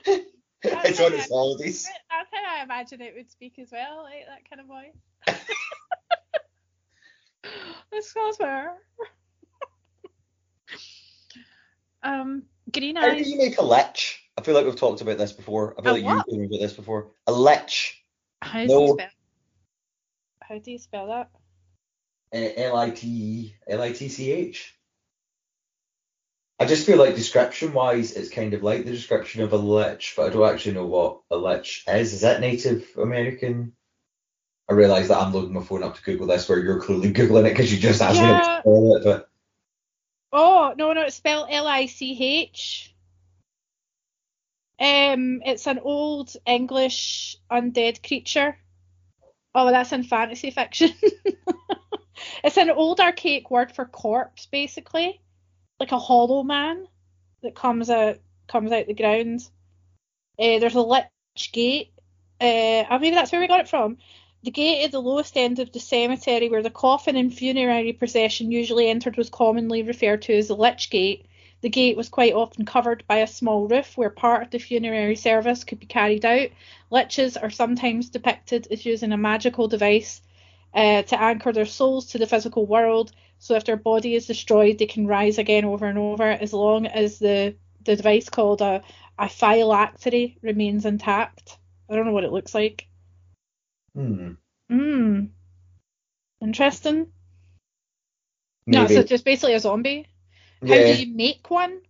[0.06, 1.88] it's on its holidays.
[2.10, 4.98] That's how I imagine it would speak as well, like that kind of voice.
[7.92, 8.78] this goes where.
[12.04, 14.24] Um, green How do you make a lich?
[14.38, 15.76] I feel like we've talked about this before.
[15.78, 16.12] I feel A like what?
[16.16, 17.12] you've talked about this before.
[17.28, 18.04] A lich.
[18.42, 19.10] How do you spell?
[20.42, 21.30] How do you spell that?
[22.34, 24.76] Uh, L-I-T L-I-T-C-H.
[26.60, 30.14] I just feel like description wise, it's kind of like the description of a lich,
[30.16, 32.14] but I don't actually know what a lich is.
[32.14, 33.74] Is that Native American?
[34.70, 37.46] I realise that I'm loading my phone up to Google this, where you're clearly googling
[37.46, 39.04] it because you just asked me to spell it.
[39.04, 39.30] But
[40.34, 42.94] Oh no, no, it's spelled L I C H.
[44.80, 48.58] Um, it's an old English undead creature.
[49.54, 50.90] Oh, that's in fantasy fiction.
[52.44, 55.22] it's an old archaic word for corpse, basically,
[55.80, 56.88] like a hollow man
[57.44, 58.18] that comes out
[58.48, 59.48] comes out the ground.
[60.40, 61.92] Uh, there's a lich gate.
[62.42, 63.98] Uh, oh, maybe that's where we got it from.
[64.44, 68.52] The gate at the lowest end of the cemetery, where the coffin and funerary procession
[68.52, 71.26] usually entered, was commonly referred to as the Lich Gate.
[71.62, 75.16] The gate was quite often covered by a small roof where part of the funerary
[75.16, 76.50] service could be carried out.
[76.92, 80.22] Liches are sometimes depicted as using a magical device
[80.74, 83.14] uh, to anchor their souls to the physical world.
[83.40, 86.86] So if their body is destroyed, they can rise again over and over as long
[86.86, 88.84] as the, the device called a,
[89.18, 91.58] a phylactery remains intact.
[91.90, 92.88] I don't know what it looks like.
[93.96, 94.32] Hmm,
[94.70, 95.26] Hmm.
[96.42, 97.08] Interesting.
[98.66, 100.08] No, so just basically a zombie.
[100.66, 100.96] How yeah.
[100.96, 101.82] do you make one?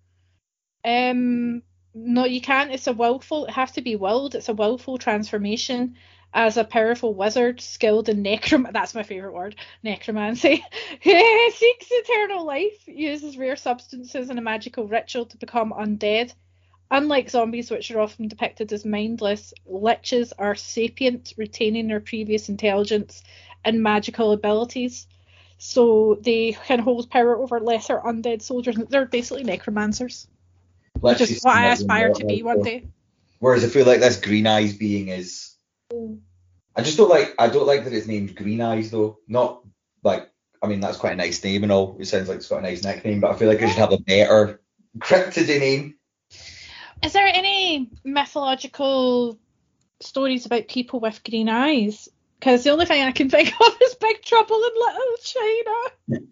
[0.84, 1.62] Um,
[1.94, 2.72] no, you can't.
[2.72, 3.46] It's a willful.
[3.46, 4.36] It has to be willed.
[4.36, 5.96] It's a willful transformation.
[6.36, 10.66] As a powerful wizard skilled in necrom that's my favorite word, necromancy,
[11.04, 16.34] seeks eternal life, uses rare substances and a magical ritual to become undead.
[16.92, 23.24] Unlike zombies, which are often depicted as mindless, liches are sapient, retaining their previous intelligence
[23.66, 25.08] and magical abilities.
[25.58, 28.76] So they can hold power over lesser undead soldiers.
[28.90, 30.28] They're basically necromancers,
[31.00, 32.88] which is what I aspire to be one uh, day.
[33.40, 35.56] Whereas I feel like this Green Eyes being is.
[36.76, 37.34] I just don't like.
[37.40, 39.20] I don't like that it's named Green Eyes though.
[39.28, 39.64] Not
[40.04, 40.30] like.
[40.62, 41.98] I mean, that's quite a nice name and all.
[42.00, 43.92] It sounds like it's got a nice nickname, but I feel like it should have
[43.92, 44.62] a better
[44.98, 45.96] cryptid name.
[47.04, 49.38] Is there any mythological
[50.00, 52.08] stories about people with green eyes?
[52.40, 56.28] Because the only thing I can think of is Big Trouble in Little China.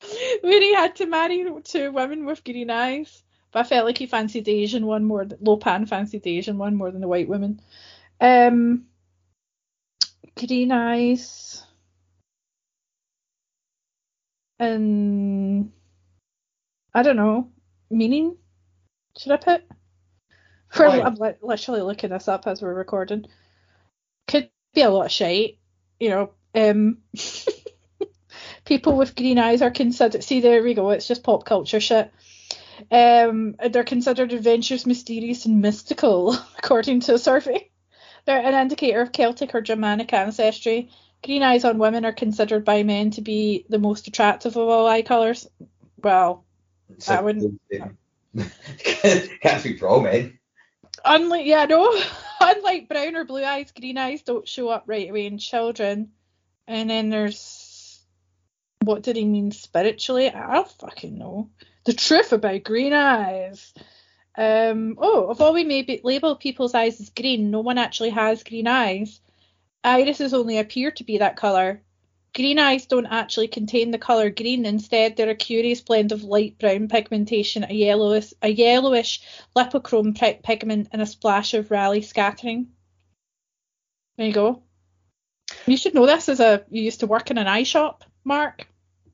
[0.42, 3.22] Where he had to marry two women with green eyes.
[3.50, 5.26] But I felt like he fancied the Asian one more.
[5.40, 7.60] Lo Pan fancied the Asian one more than the white woman.
[8.20, 8.86] Um,
[10.36, 11.64] green eyes.
[14.60, 15.72] And
[16.92, 17.50] I don't know.
[17.90, 18.36] Meaning?
[19.18, 19.62] Should I put?
[20.68, 21.00] For, Why?
[21.02, 23.26] I'm li- literally looking this up as we're recording.
[24.26, 25.58] Could be a lot of shite,
[26.00, 26.30] you know.
[26.54, 26.98] Um,
[28.64, 30.24] people with green eyes are considered.
[30.24, 30.90] See, there we go.
[30.90, 32.10] It's just pop culture shit.
[32.90, 37.70] Um, they're considered adventurous, mysterious, and mystical, according to a survey.
[38.26, 40.90] They're an indicator of Celtic or Germanic ancestry.
[41.22, 44.86] Green eyes on women are considered by men to be the most attractive of all
[44.86, 45.46] eye colours.
[46.02, 46.44] Well,
[46.90, 47.60] It's I wouldn't-
[48.78, 50.38] Can't speak for all men.
[51.04, 52.00] Unlike yeah, no.
[52.40, 56.10] Unlike brown or blue eyes, green eyes don't show up right away in children.
[56.66, 58.02] And then there's
[58.82, 60.30] what did he mean spiritually?
[60.30, 61.50] I don't fucking know.
[61.84, 63.72] The truth about green eyes.
[64.36, 68.42] Um oh, although we may be, label people's eyes as green, no one actually has
[68.42, 69.20] green eyes.
[69.84, 71.82] Irises only appear to be that colour.
[72.34, 76.58] Green eyes don't actually contain the colour green, instead they're a curious blend of light
[76.58, 79.20] brown pigmentation, a yellowish a yellowish
[79.56, 82.70] lipochrome pi- pigment and a splash of Rayleigh scattering.
[84.16, 84.62] There you go.
[85.66, 88.66] You should know this as a you used to work in an eye shop, Mark.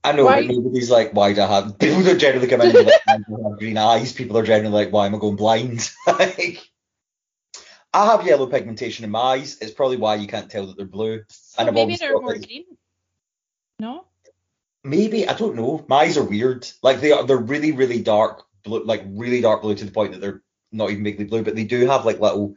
[0.03, 1.79] I know, Why- but nobody's like, why do I have?
[1.79, 4.15] People don't generally come in and like, I have green eyes.
[4.15, 5.91] People are generally like, why am I going blind?
[6.07, 6.71] like,
[7.93, 9.59] I have yellow pigmentation in my eyes.
[9.61, 11.25] It's probably why you can't tell that they're blue.
[11.29, 12.65] So And maybe they're more green.
[13.81, 14.05] No?
[14.85, 15.85] Maybe I don't know.
[15.89, 16.71] My eyes are weird.
[16.83, 20.13] Like they are, they're really, really dark blue, like really dark blue to the point
[20.13, 22.55] that they're not even vaguely blue, but they do have like little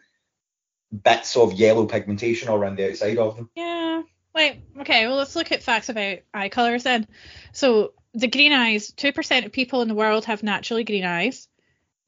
[0.91, 3.49] bits of yellow pigmentation all around the outside of them.
[3.55, 4.03] Yeah.
[4.36, 7.07] Wait, okay, well let's look at facts about eye colours then.
[7.51, 11.47] So the green eyes, two percent of people in the world have naturally green eyes.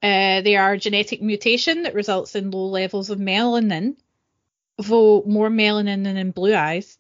[0.04, 3.96] Uh, they are a genetic mutation that results in low levels of melanin,
[4.78, 6.98] though more melanin than in blue eyes.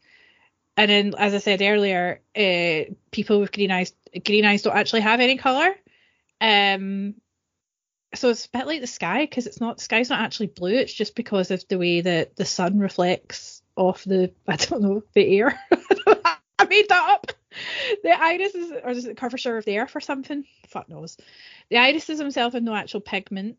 [0.78, 3.94] And then, as I said earlier, uh, people with green eyes,
[4.26, 5.74] green eyes don't actually have any color.
[6.42, 7.16] Um,
[8.14, 10.74] so it's a bit like the sky because it's not the sky's not actually blue.
[10.76, 15.04] It's just because of the way that the sun reflects off the I don't know
[15.14, 15.60] the air.
[16.58, 17.32] I made that up.
[18.04, 20.46] The irises, or is it the curvature of the earth or something?
[20.68, 21.18] Fuck knows.
[21.70, 23.58] The irises themselves have no actual pigment.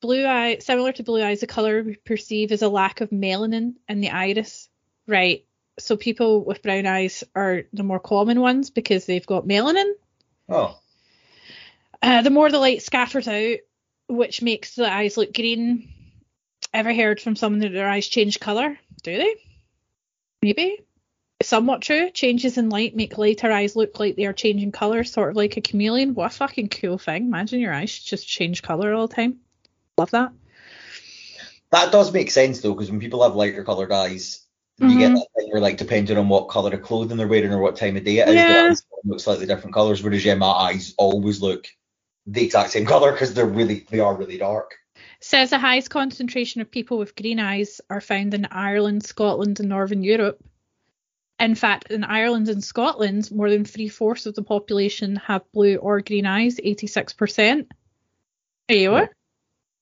[0.00, 3.74] Blue eye, similar to blue eyes, the color we perceive is a lack of melanin
[3.88, 4.68] in the iris.
[5.06, 5.47] Right.
[5.78, 9.92] So people with brown eyes are the more common ones because they've got melanin.
[10.48, 10.78] Oh,
[12.02, 13.58] Uh, the more the light scatters out,
[14.08, 15.88] which makes the eyes look green.
[16.72, 18.78] Ever heard from someone that their eyes change colour?
[19.02, 19.34] Do they?
[20.42, 20.80] Maybe.
[21.42, 22.10] Somewhat true.
[22.10, 25.56] Changes in light make lighter eyes look like they are changing colour, sort of like
[25.56, 26.14] a chameleon.
[26.14, 27.26] What a fucking cool thing.
[27.26, 29.38] Imagine your eyes just change colour all the time.
[29.96, 30.32] Love that.
[31.70, 34.44] that does make sense though, because when people have lighter coloured eyes,
[34.80, 35.14] you get Mhm.
[35.16, 37.96] that thing where like depending on what colour of clothing they're wearing or what time
[37.96, 38.74] of day it is, Yeah.
[39.04, 40.02] look slightly different colours.
[40.02, 41.66] Whereas yeah, my eyes always look
[42.26, 44.76] the exact same colour because they're really they are really dark.
[45.20, 49.68] Says the highest concentration of people with green eyes are found in Ireland, Scotland, and
[49.68, 50.38] Northern Europe.
[51.40, 55.76] In fact, in Ireland and Scotland, more than three fourths of the population have blue
[55.76, 57.68] or green eyes, 86%.
[58.68, 59.10] There you are.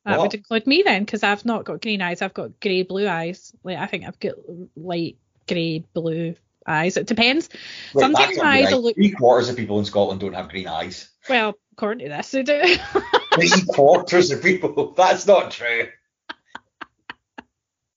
[0.06, 0.24] Uh, that What?
[0.26, 2.22] would include me then, because I've not got green eyes.
[2.22, 3.52] I've got grey blue eyes.
[3.64, 4.34] Like I think I've got
[4.76, 5.16] light
[5.48, 6.36] grey blue
[6.66, 6.96] eyes.
[6.96, 7.48] It depends.
[7.92, 8.74] Wait, Sometimes my eyes right.
[8.74, 11.10] will look- Three quarters of people in Scotland don't have green eyes.
[11.28, 12.76] Well, according to this, they do.
[13.34, 14.92] Three quarters of people.
[14.92, 15.88] That's not true.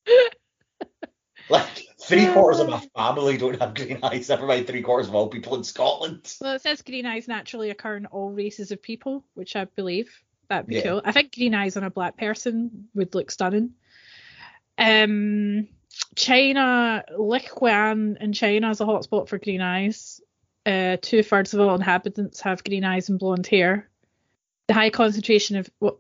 [1.50, 1.66] Like
[2.00, 2.82] three quarters of my uh.
[2.96, 4.30] family don't have green eyes.
[4.30, 6.32] Never mind three quarters of all people in Scotland.
[6.40, 10.12] Well, it says green eyes naturally occur in all races of people, which I believe
[10.50, 10.82] that'd be Yeah.
[10.84, 11.02] cool.
[11.06, 13.72] I think green eyes on a black person would look stunning.
[14.78, 15.68] Um,
[16.16, 20.22] China, Lichuan in China is a hotspot for green eyes.
[20.66, 23.90] Uh, two thirds of all inhabitants have green eyes and blonde hair.
[24.68, 25.98] The high concentration of what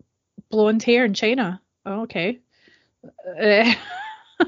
[0.49, 1.61] blonde hair in China.
[1.85, 2.39] Oh, okay.
[3.03, 3.73] Uh,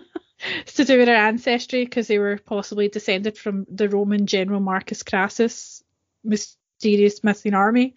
[0.61, 4.59] it's to do with their ancestry because they were possibly descended from the Roman general
[4.59, 5.83] Marcus Crassus,
[6.23, 7.95] mysterious missing army.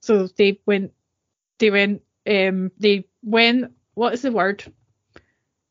[0.00, 0.92] So they went,
[1.58, 4.62] they went, um, they went what is the word?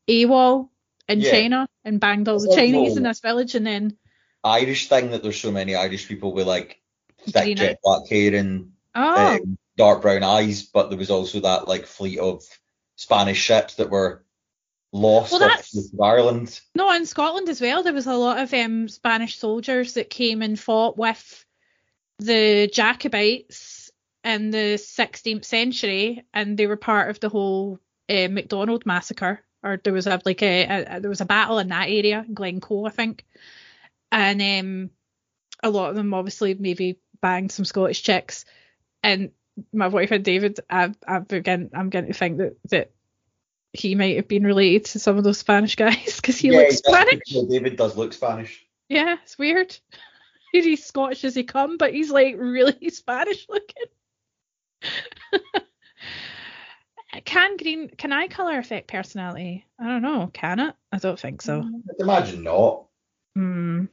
[0.08, 0.68] AWOL
[1.08, 1.30] in Yeah.
[1.30, 3.96] China and banged all It's the like Chinese in this village and then
[4.44, 6.80] Irish thing that there's so many Irish people with like
[7.28, 11.68] thick jet black hair and oh um, dark brown eyes, but there was also that
[11.68, 12.42] like fleet of
[12.96, 14.24] Spanish ships that were
[14.92, 16.60] lost Well, off that's- the coast of Ireland.
[16.74, 20.40] no in Scotland as well there was a lot of um Spanish soldiers that came
[20.42, 21.44] and fought with
[22.18, 23.77] the Jacobites
[24.28, 29.80] in the 16th century and they were part of the whole uh, MacDonald massacre or
[29.82, 30.64] there was a like a,
[30.96, 33.24] a there was a battle in that area Glencoe I think.
[34.12, 34.90] And um
[35.62, 38.44] a lot of them obviously maybe banged some Scottish chicks.
[39.02, 39.30] And
[39.72, 42.90] my boyfriend David I, I begin I'm going to think that that
[43.72, 46.76] he might have been related to some of those Spanish guys because he Yeah, looks.
[46.78, 47.20] Spanish.
[47.48, 48.64] David does look Spanish.
[48.90, 49.76] yeah it's weird.
[50.52, 53.86] He's Scottish as he come but he's like really Spanish looking
[57.24, 61.42] can green can eye color affect personality I don't know can it I don't think
[61.42, 62.84] so I'd imagine not.
[63.34, 63.84] Hmm.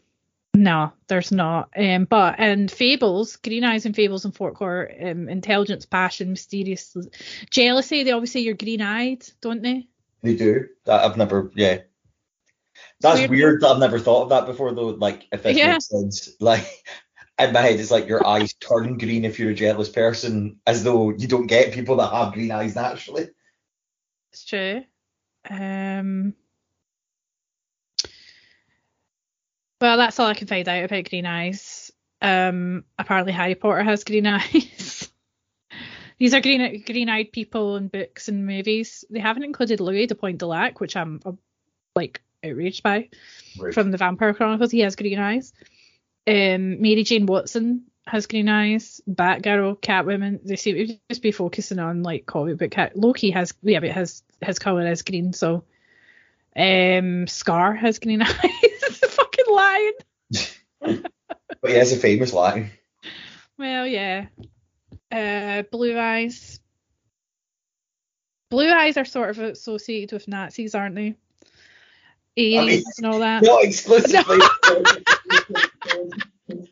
[0.57, 1.69] No, there's not.
[1.77, 6.95] Um, but in Fables, Green Eyes and Fables and Folklore, um, intelligence, passion, mysterious,
[7.49, 8.03] jealousy.
[8.03, 9.89] They always say you're green-eyed, don't they?
[10.23, 10.69] They do.
[10.85, 11.51] That I've never.
[11.55, 11.79] Yeah.
[13.01, 13.29] That's Weird.
[13.31, 13.61] weird.
[13.61, 14.87] that I've never thought of that before though.
[14.87, 15.73] Like if this Yeah.
[15.73, 16.29] makes sense.
[16.39, 16.65] Like
[17.39, 20.83] in my head, it's like your eyes turn green if you're a jealous person, as
[20.83, 23.29] though you don't get people that have green eyes naturally.
[24.31, 24.83] It's true.
[25.49, 26.33] Um.
[29.81, 31.91] Well, that's all I can find out about Green Eyes.
[32.21, 35.11] Um, apparently Harry Potter has green eyes.
[36.17, 39.03] These are green green-eyed people in books and movies.
[39.09, 41.33] They haven't included Louis de Pointe de Lac, which I'm uh,
[41.95, 43.09] like outraged by.
[43.73, 45.51] From the Vampire Chronicles, he has green eyes.
[46.27, 49.01] Um, Mary Jane Watson has green eyes.
[49.09, 52.71] Batgirl, Catwoman, they seem to just be focusing on like comic book.
[52.71, 52.97] Cat.
[52.97, 55.33] Loki has yeah, but his his color is green.
[55.33, 55.63] So,
[56.55, 58.35] um, Scar has green eyes.
[58.43, 59.93] it's a Fucking lying.
[61.61, 62.71] But he has a famous line.
[63.57, 64.27] Well, yeah.
[65.11, 66.59] Uh, blue eyes.
[68.49, 71.15] Blue eyes are sort of associated with Nazis, aren't they?
[72.37, 73.43] AIDS and all that.
[73.43, 74.39] Not exclusively.
[75.85, 76.67] If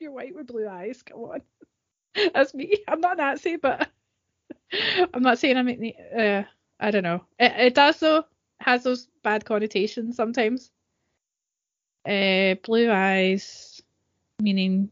[0.00, 1.42] you're white with blue eyes, come on.
[2.34, 2.84] That's me.
[2.86, 3.88] I'm not Nazi, but
[5.14, 5.68] I'm not saying I'm.
[6.16, 6.42] Uh,
[6.80, 7.24] I don't know.
[7.38, 8.24] It, it does though.
[8.60, 10.70] Has those bad connotations sometimes.
[12.06, 13.82] Uh, blue eyes,
[14.40, 14.90] meaning.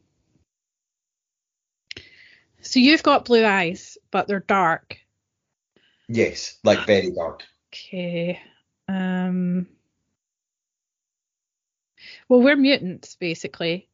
[2.60, 4.98] So you've got blue eyes, but they're dark.
[6.08, 7.44] yes, like very dark.
[7.72, 8.40] Okay.
[8.88, 9.68] Um.
[12.28, 13.88] Well, we're mutants basically.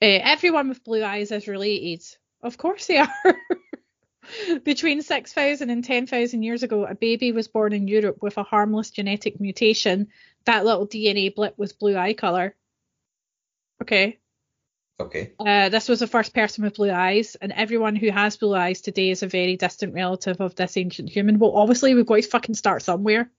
[0.00, 2.04] Uh, everyone with blue eyes is related.
[2.42, 3.12] Of course they are.
[4.64, 8.90] Between 6,000 and 10,000 years ago, a baby was born in Europe with a harmless
[8.90, 10.08] genetic mutation.
[10.44, 12.54] That little DNA blip was blue eye color.
[13.82, 14.18] Okay.
[15.00, 15.32] Okay.
[15.38, 18.80] Uh, this was the first person with blue eyes, and everyone who has blue eyes
[18.80, 21.38] today is a very distant relative of this ancient human.
[21.38, 23.30] Well, obviously, we've got to fucking start somewhere.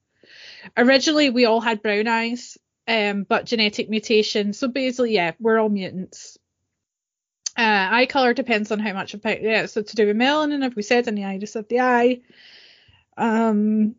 [0.76, 2.56] Originally, we all had brown eyes,
[2.90, 4.52] um, but genetic mutation.
[4.52, 6.38] So basically, yeah, we're all mutants.
[7.56, 9.20] Uh, eye color depends on how much of.
[9.24, 12.22] Yeah, so to do with melanin, if we said in the iris of the eye.
[13.16, 13.94] Um,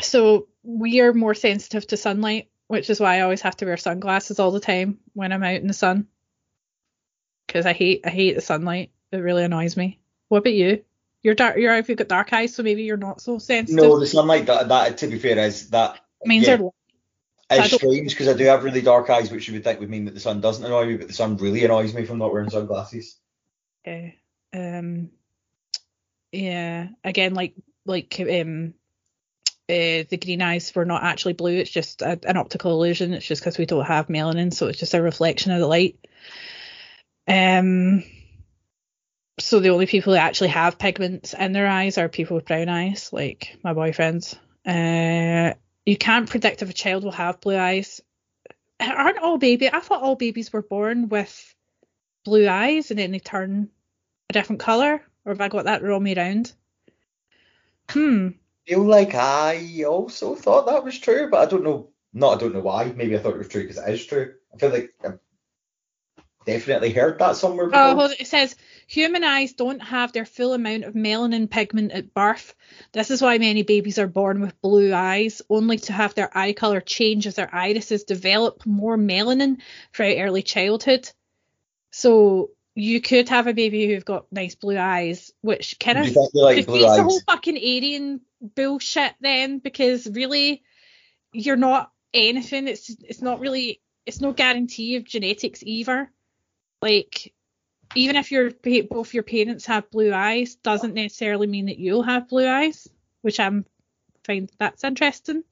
[0.00, 3.76] so we are more sensitive to sunlight, which is why I always have to wear
[3.76, 6.06] sunglasses all the time when I'm out in the sun.
[7.46, 8.92] Because I hate I hate the sunlight.
[9.10, 9.98] It really annoys me.
[10.28, 10.84] What about you?
[11.22, 11.56] You're dark.
[11.56, 13.82] You're if you've got dark eyes, so maybe you're not so sensitive.
[13.82, 16.58] No, the sunlight that, that to be fair is that means yeah.
[16.60, 16.70] I
[17.50, 20.04] It's strange because I do have really dark eyes, which you would think would mean
[20.04, 22.50] that the sun doesn't annoy me, but the sun really annoys me from not wearing
[22.50, 23.16] sunglasses.
[23.86, 24.18] Okay.
[24.54, 25.10] Um.
[26.30, 26.88] Yeah.
[27.04, 27.54] Again, like
[27.86, 28.74] like um.
[29.70, 31.58] Uh, the green eyes were not actually blue.
[31.58, 33.12] It's just a, an optical illusion.
[33.12, 35.98] It's just because we don't have melanin, so it's just a reflection of the light.
[37.26, 38.02] Um.
[39.40, 42.68] So the only people that actually have pigments in their eyes are people with brown
[42.68, 44.36] eyes, like my boyfriends.
[44.66, 45.54] Uh,
[45.88, 48.02] you can't predict if a child will have blue eyes.
[48.78, 49.70] Aren't all baby?
[49.72, 51.54] I thought all babies were born with
[52.24, 53.70] blue eyes and then they turn
[54.28, 56.52] a different color, or have I got that wrong way round?
[57.88, 58.28] Hmm.
[58.66, 61.88] feel like I also thought that was true, but I don't know.
[62.12, 62.92] Not I don't know why.
[62.94, 64.34] Maybe I thought it was true because it is true.
[64.52, 65.18] I feel like I've
[66.44, 67.80] definitely heard that somewhere before.
[67.80, 68.20] Oh, it.
[68.20, 68.56] it says
[68.88, 72.54] human eyes don't have their full amount of melanin pigment at birth.
[72.92, 76.54] This is why many babies are born with blue eyes, only to have their eye
[76.54, 79.58] color change as their irises develop more melanin
[79.92, 81.08] throughout early childhood.
[81.90, 86.56] So you could have a baby who've got nice blue eyes, which kind of like
[86.56, 90.62] defeats the whole fucking Aryan bullshit then, because really
[91.32, 92.68] you're not anything.
[92.68, 96.10] It's it's not really it's no guarantee of genetics either.
[96.80, 97.34] Like
[97.94, 98.50] even if your
[98.90, 102.88] both your parents have blue eyes, doesn't necessarily mean that you'll have blue eyes,
[103.22, 103.64] which I'm
[104.24, 105.42] find that's interesting.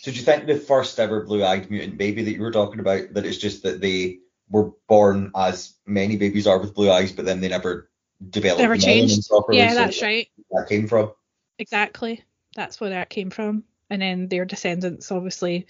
[0.00, 3.12] So do you think the first ever blue-eyed mutant baby that you were talking about,
[3.14, 7.24] that it's just that they were born as many babies are with blue eyes, but
[7.24, 7.90] then they never
[8.30, 9.28] developed Never changed.
[9.28, 9.58] properly?
[9.58, 10.28] Yeah, so that's right.
[10.52, 11.12] That came from.
[11.58, 12.22] Exactly.
[12.54, 13.64] That's where that came from.
[13.90, 15.66] And then their descendants obviously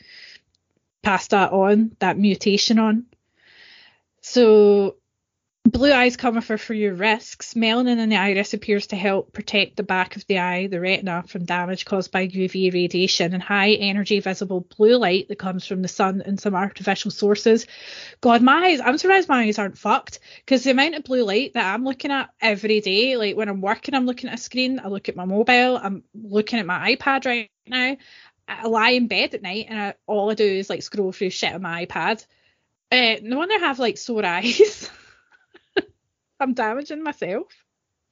[1.02, 3.06] passed that on, that mutation on.
[4.20, 4.96] So
[5.66, 7.54] blue eyes come for for your risks.
[7.54, 11.24] Melanin in the iris appears to help protect the back of the eye, the retina,
[11.26, 15.82] from damage caused by UV radiation and high energy visible blue light that comes from
[15.82, 17.66] the sun and some artificial sources.
[18.20, 21.54] God, my eyes, I'm surprised my eyes aren't fucked because the amount of blue light
[21.54, 24.80] that I'm looking at every day, like when I'm working, I'm looking at a screen,
[24.82, 27.96] I look at my mobile, I'm looking at my iPad right now.
[28.48, 31.30] I lie in bed at night and I, all I do is like scroll through
[31.30, 32.24] shit on my iPad.
[32.92, 34.88] Uh, no wonder I have like sore eyes.
[36.40, 37.48] I'm damaging myself.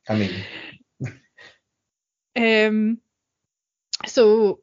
[0.09, 0.45] I mean,
[2.37, 2.99] Um,
[4.07, 4.61] so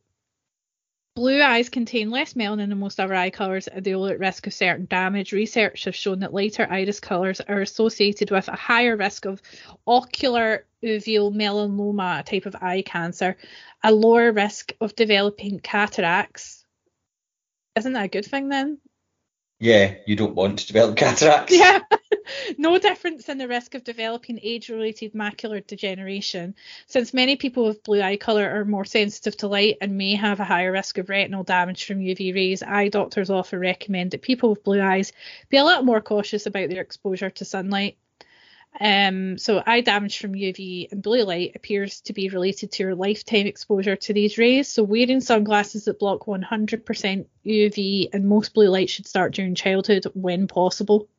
[1.15, 4.47] blue eyes contain less melanin than most other eye colours and they are at risk
[4.47, 5.31] of certain damage.
[5.31, 9.41] Research has shown that lighter iris colours are associated with a higher risk of
[9.87, 13.37] ocular uveal melanoma, a type of eye cancer,
[13.83, 16.65] a lower risk of developing cataracts.
[17.75, 18.79] Isn't that a good thing then?
[19.61, 21.55] Yeah, you don't want to develop cataracts.
[21.55, 21.79] Yeah.
[22.57, 26.55] no difference in the risk of developing age related macular degeneration,
[26.87, 30.39] since many people with blue eye colour are more sensitive to light and may have
[30.39, 32.63] a higher risk of retinal damage from UV rays.
[32.63, 35.13] Eye doctors often recommend that people with blue eyes
[35.49, 37.97] be a little more cautious about their exposure to sunlight.
[38.79, 42.95] Um, so eye damage from UV and blue light appears to be related to your
[42.95, 44.69] lifetime exposure to these rays.
[44.69, 50.05] So wearing sunglasses that block 100% UV and most blue light should start during childhood
[50.13, 51.09] when possible.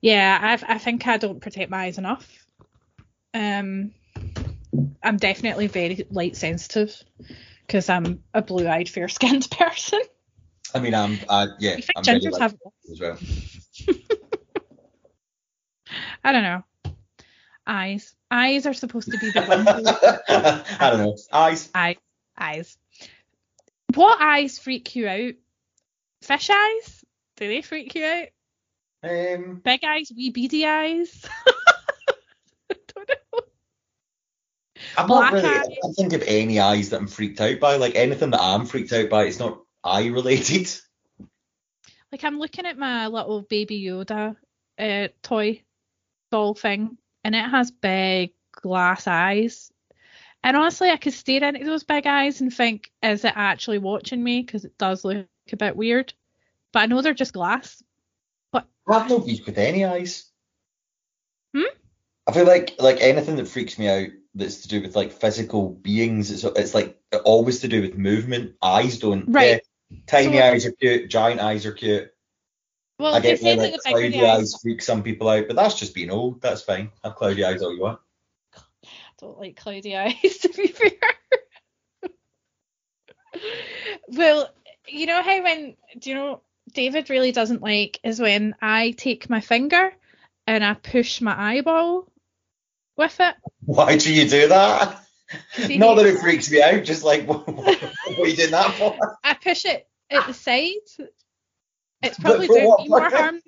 [0.00, 2.46] Yeah, I've, I think I don't protect my eyes enough.
[3.32, 3.92] Um,
[5.02, 7.02] I'm definitely very light sensitive
[7.66, 10.00] because I'm a blue-eyed, fair-skinned person.
[10.74, 12.56] I mean, I'm, uh, yeah, I think I'm like have.
[12.90, 13.18] as well.
[16.26, 16.62] I don't know.
[17.68, 18.14] Eyes.
[18.32, 19.60] Eyes are supposed to be the one.
[19.60, 20.24] who-
[20.84, 21.16] I don't know.
[21.32, 21.70] Eyes.
[21.72, 21.96] eyes.
[22.36, 22.76] Eyes.
[23.94, 25.34] What eyes freak you out?
[26.22, 27.04] Fish eyes?
[27.36, 28.26] Do they freak you out?
[29.04, 31.24] Um, Big eyes, wee beady eyes?
[31.46, 33.40] I don't know.
[34.98, 35.48] I'm Black not really.
[35.48, 35.66] eyes.
[35.68, 37.76] I can't think of any eyes that I'm freaked out by.
[37.76, 40.68] Like anything that I'm freaked out by, it's not eye related.
[42.10, 44.34] Like I'm looking at my little baby Yoda
[44.78, 45.62] uh, toy
[46.30, 49.72] doll thing, and it has big glass eyes.
[50.44, 54.22] And honestly, I could stare into those big eyes and think, is it actually watching
[54.22, 54.42] me?
[54.42, 56.12] Because it does look a bit weird.
[56.72, 57.82] But I know they're just glass.
[58.52, 60.30] But I have no beef with any eyes.
[61.54, 61.62] Hmm?
[62.28, 65.70] I feel like like anything that freaks me out that's to do with like physical
[65.70, 68.54] beings, it's it's like always to do with movement.
[68.62, 69.24] Eyes don't.
[69.28, 69.62] Right.
[69.90, 71.10] Yeah, tiny So- eyes are cute.
[71.10, 72.10] Giant eyes are cute.
[72.98, 74.38] Well, I get that like cloudy eyes.
[74.38, 74.60] eyes.
[74.62, 76.40] freak some people out, but that's just being old.
[76.40, 76.90] That's fine.
[77.04, 78.00] Have cloudy eyes all you want.
[78.56, 78.60] I
[79.20, 80.90] don't like cloudy eyes, to be fair.
[84.08, 84.48] well,
[84.88, 86.40] you know how when do you know
[86.72, 89.92] David really doesn't like is when I take my finger
[90.46, 92.10] and I push my eyeball
[92.96, 93.34] with it.
[93.60, 95.02] Why do you do that?
[95.52, 98.74] See, Not that it freaks me out, just like what, what are you doing that
[98.74, 99.18] for?
[99.24, 100.72] I push it at the side.
[102.02, 103.40] It's probably doing me more harm.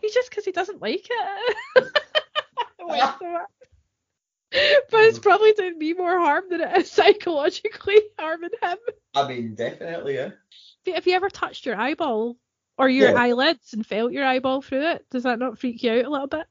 [0.00, 1.86] He's just because he doesn't like it.
[2.78, 3.46] Went to it.
[4.90, 8.78] but it's probably doing me more harm than it is psychologically harming him.
[9.14, 10.30] I mean, definitely, yeah.
[10.92, 12.36] Have you ever touched your eyeball
[12.78, 13.20] or your Yeah.
[13.20, 15.06] eyelids and felt your eyeball through it?
[15.10, 16.46] Does that not freak you out a little bit?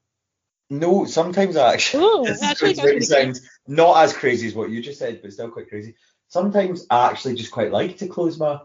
[0.70, 2.04] No, sometimes I actually.
[2.06, 5.68] Oh, this actually sounds not as crazy as what you just said, but still quite
[5.68, 5.94] crazy.
[6.30, 8.60] Sometimes I actually just quite like to close my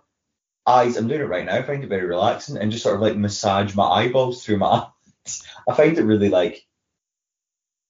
[0.65, 0.97] eyes.
[0.97, 1.55] I'm doing it right now.
[1.57, 4.67] I find it very relaxing and just sort of like massage my eyeballs through my
[5.25, 5.43] eyes.
[5.67, 6.65] I find it really like,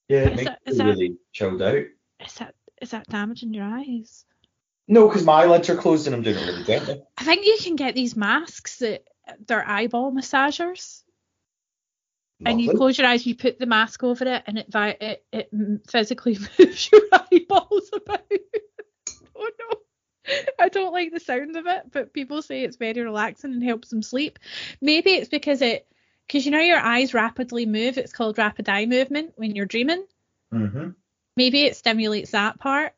[0.10, 1.84] yeah, it Is makes that- me that- really chilled out.
[2.26, 4.26] Is that is that damaging your eyes?
[4.88, 7.02] No, because my eyelids are closed and I'm doing it really gently.
[7.18, 9.04] I think you can get these masks that
[9.48, 11.02] they're eyeball massagers.
[12.46, 14.68] and you close your eyes, you put the mask over it, and it
[15.02, 15.50] it, it
[15.90, 18.22] physically moves your eyeballs about.
[19.38, 20.34] oh no!
[20.60, 23.90] I don't like the sound of it, but people say it's very relaxing and helps
[23.90, 24.40] them sleep.
[24.82, 25.88] Maybe it's because it,
[26.28, 27.98] because you know your eyes rapidly move.
[27.98, 30.06] It's called rapid eye movement when you're dreaming.
[30.52, 30.90] hmm
[31.38, 32.94] Maybe it stimulates that part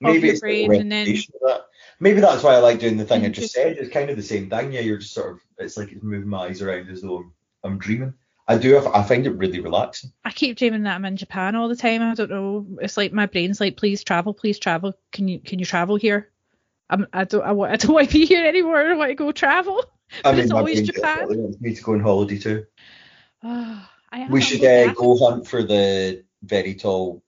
[0.00, 1.06] Maybe of your it's the brain, and then
[1.42, 1.66] that.
[2.00, 3.76] Maybe that's why I like doing the thing I just just- said.
[3.78, 4.72] It's kind of the same thing.
[4.72, 5.40] Yeah, you're just sort of.
[5.58, 8.14] It's like it's moving my eyes around as though I'm, I'm dreaming.
[8.46, 8.76] I do.
[8.78, 10.12] I find it really relaxing.
[10.24, 12.02] I keep dreaming that I'm in Japan all the time.
[12.02, 12.66] I don't know.
[12.82, 14.94] It's like my brain's like, please travel, please travel.
[15.12, 16.30] Can you can you travel here?
[16.90, 18.76] I'm, I don't I, want, I don't want to be here anymore.
[18.76, 19.84] I want to go travel.
[20.24, 21.26] I But it's always Japan.
[21.28, 22.66] wants me to go on holiday too.
[23.42, 27.22] I We should uh, go hunt for the very tall,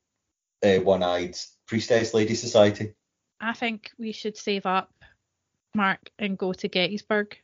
[0.63, 1.37] uh, one-eyed
[1.67, 2.93] priestess lady society.
[3.41, 4.93] I think we should save up,
[5.75, 7.37] Mark, and go to Gettysburg.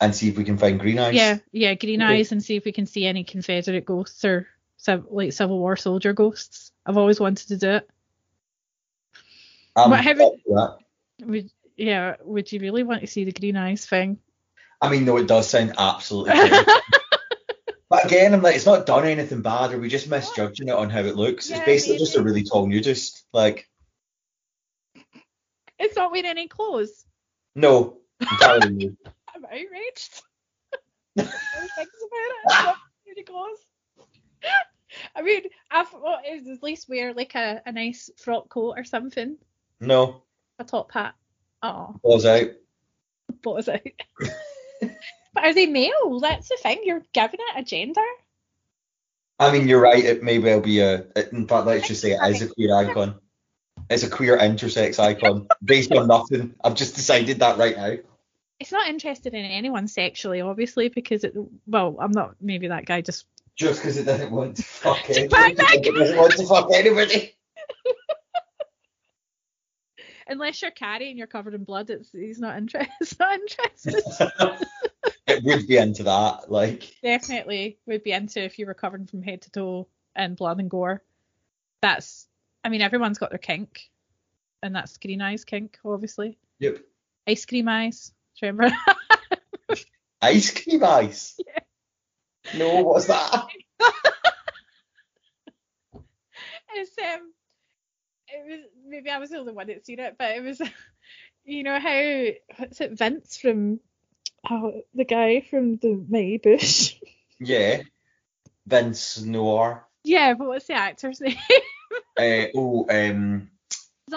[0.00, 1.14] And see if we can find green eyes.
[1.14, 2.18] Yeah, yeah, green Okay.
[2.18, 4.48] eyes, and see if we can see any Confederate ghosts or
[5.10, 6.72] like Civil War soldier ghosts.
[6.84, 7.88] I've always wanted to do it.
[9.74, 10.78] Um, I'm What have.
[11.22, 12.16] Would yeah?
[12.22, 14.18] Would you really want to see the green eyes thing?
[14.80, 16.34] I mean, no, it does sound absolutely.
[17.88, 19.72] But again, I'm like, it's not done anything bad.
[19.72, 21.48] or we just misjudging it on how it looks?
[21.48, 23.24] Yeah, it's basically just a really tall nudist.
[23.32, 23.68] Like,
[25.78, 27.04] it's not wearing any clothes.
[27.54, 28.96] no, entirely
[29.46, 30.22] outraged.
[31.18, 31.30] I think
[31.76, 32.36] about it.
[32.44, 32.76] It's not
[33.06, 33.58] really close.
[35.14, 38.74] I mean, I thought it was at least wear like a, a nice frock coat
[38.76, 39.36] or something,
[39.80, 40.22] No,
[40.58, 41.14] a top hat.
[41.62, 42.48] Oh, balls out.
[43.42, 43.80] what out.
[44.80, 46.20] but are they male?
[46.20, 46.80] That's the thing.
[46.84, 48.00] You're giving it a gender.
[49.38, 50.04] I mean, you're right.
[50.04, 51.06] It may well be a.
[51.32, 53.16] In fact, let's just say it is a queer icon.
[53.90, 56.54] It's a queer intersex icon based on nothing.
[56.64, 57.96] I've just decided that right now.
[58.58, 61.34] It's not interested in anyone sexually, obviously, because it.
[61.66, 62.36] Well, I'm not.
[62.40, 63.26] Maybe that guy just.
[63.54, 65.28] Just because it doesn't want to fuck anybody.
[65.28, 67.34] bang that It doesn't want to fuck anybody.
[70.28, 72.92] Unless you're Carrie and you're covered in blood, it's he's not interested.
[73.00, 74.02] It's not interested.
[75.26, 76.50] it would be into that.
[76.50, 80.58] Like, definitely would be into if you were covered from head to toe in blood
[80.58, 81.02] and gore.
[81.80, 82.26] That's,
[82.64, 83.88] I mean, everyone's got their kink,
[84.62, 86.38] and that's green eyes kink, obviously.
[86.58, 86.78] yep.
[87.28, 88.74] Ice cream eyes, remember?
[90.22, 91.38] Ice cream ice.
[92.56, 93.46] No, what's that?
[96.76, 97.32] it's um,
[98.28, 100.62] it was maybe I was the only one that seen it, but it was,
[101.44, 102.24] you know how
[102.56, 103.80] what's it Vince from,
[104.48, 106.94] oh the guy from the Mighty Boosh.
[107.40, 107.82] Yeah.
[108.64, 109.84] Vince Noir.
[110.04, 111.36] yeah, but what's the actor's name?
[112.16, 113.50] Uh, oh, um,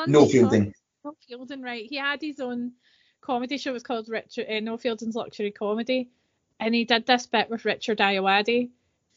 [0.08, 0.74] Noel Fielding.
[1.04, 1.86] Noel Fielding, right.
[1.86, 2.74] He had his own
[3.22, 3.74] comedy show.
[3.74, 6.10] Was called Richard uh, Noel Fielding's Luxury Comedy,
[6.60, 8.70] and he did this bit with Richard Ayoade,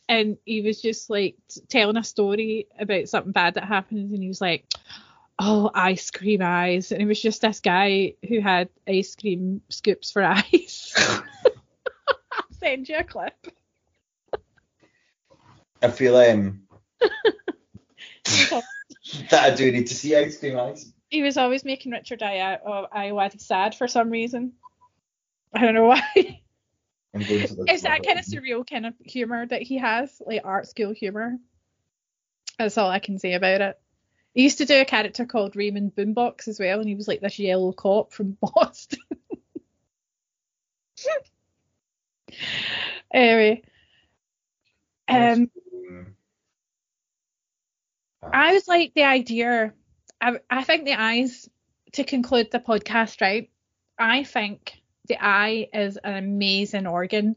[0.09, 4.23] and he was just like t- telling a story about something bad that happened, and
[4.23, 4.67] he was like,
[5.39, 10.11] "Oh, ice cream eyes," and it was just this guy who had ice cream scoops
[10.11, 10.93] for eyes.
[10.97, 11.23] I'll
[12.61, 13.35] send you a clip.
[15.83, 16.63] I feel um
[19.31, 20.93] that I do need to see ice cream ice.
[21.13, 24.55] He was always making Richard Ay- uh, sad for some reason.
[25.53, 26.01] I don't know why.
[27.15, 30.23] I'm going to look it's that kind of surreal kind of humor that he has,
[30.25, 31.37] like art school humor.
[32.59, 33.79] That's all I can say about it.
[34.33, 37.21] He used to do a character called Raymond Boombox as well, and he was like
[37.21, 39.01] this yellow cop from Boston.
[43.13, 43.63] anyway,
[45.09, 45.51] um,
[45.91, 46.15] Mm.
[48.23, 49.75] I was like the idea.
[50.23, 51.51] I, I think the eyes
[51.93, 53.51] to conclude the podcast, right?
[53.99, 57.37] I think the eye is an amazing organ.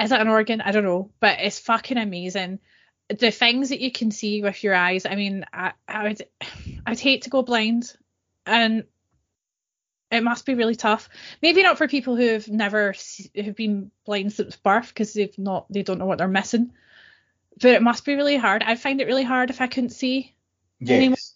[0.00, 0.60] Is it an organ?
[0.60, 2.60] I don't know, but it's fucking amazing.
[3.08, 5.04] The things that you can see with your eyes.
[5.04, 6.22] I mean, I, I would,
[6.86, 7.92] I'd hate to go blind,
[8.46, 8.84] and
[10.10, 11.08] it must be really tough.
[11.42, 12.94] Maybe not for people who have never
[13.34, 16.72] who've been blind since birth because they've not they don't know what they're missing.
[17.60, 18.62] But it must be really hard.
[18.62, 20.34] I find it really hard if I couldn't see.
[20.88, 21.16] anymore.
[21.16, 21.34] Yes.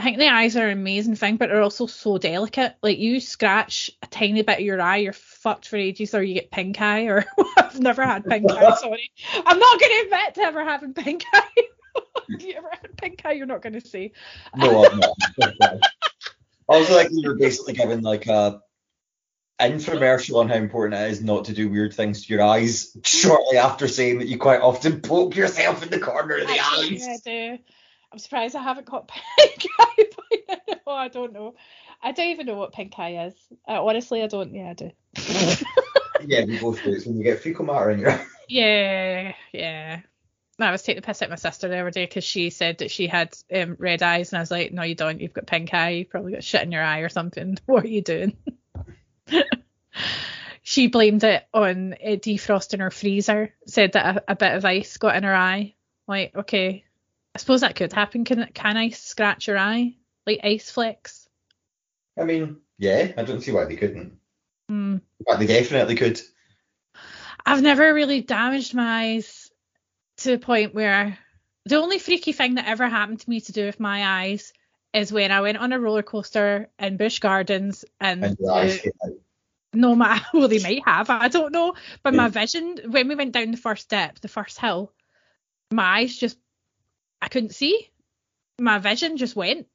[0.00, 2.74] I think the eyes are an amazing thing, but they're also so delicate.
[2.82, 6.32] Like you scratch a tiny bit of your eye, you're fucked for ages, or you
[6.32, 7.02] get pink eye.
[7.02, 7.26] Or
[7.58, 8.74] I've never had pink eye.
[8.80, 9.12] Sorry,
[9.44, 11.64] I'm not going to admit to ever having pink eye.
[12.30, 13.32] You ever had pink eye?
[13.32, 14.12] You're not going to see.
[14.56, 15.16] No, I'm not.
[16.66, 18.62] I was like, you were basically giving like a
[19.60, 23.58] infomercial on how important it is not to do weird things to your eyes shortly
[23.58, 27.06] after saying that you quite often poke yourself in the corner of the eyes.
[27.06, 27.58] I do.
[28.12, 29.08] I'm surprised I haven't got
[29.38, 30.54] pink eye by
[30.86, 30.92] now.
[30.92, 31.54] I don't know.
[32.02, 33.34] I don't even know what pink eye is.
[33.68, 34.54] Uh, honestly, I don't.
[34.54, 34.90] Yeah, I do.
[36.26, 36.92] Yeah, we both do.
[36.92, 38.26] It's when you get fecal matter in your eye.
[38.48, 40.00] Yeah, yeah.
[40.58, 42.90] I was taking the piss at my sister the other day because she said that
[42.90, 45.20] she had um, red eyes, and I was like, "No, you don't.
[45.20, 45.90] You've got pink eye.
[45.90, 47.58] You've probably got shit in your eye or something.
[47.66, 48.36] What are you doing?"
[50.62, 53.54] she blamed it on uh, defrosting her freezer.
[53.66, 55.74] Said that a, a, bit of ice got in her eye.
[56.08, 56.84] Like, okay,
[57.34, 58.24] I suppose that could happen.
[58.24, 59.96] Can can ice scratch your eye
[60.26, 61.28] like ice flecks?
[62.18, 64.18] I mean, yeah, I don't see why they couldn't.
[64.70, 65.00] Mm.
[65.26, 66.20] But they definitely could.
[67.46, 69.50] I've never really damaged my eyes
[70.18, 71.18] to the point where
[71.64, 74.52] the only freaky thing that ever happened to me to do with my eyes
[74.92, 78.92] is when I went on a roller coaster in Busch Gardens and, And came
[79.72, 83.32] no matter well they might have I don't know but my vision when we went
[83.32, 84.92] down the first step the first hill
[85.70, 86.36] my eyes just
[87.22, 87.90] I couldn't see
[88.58, 89.66] my vision just went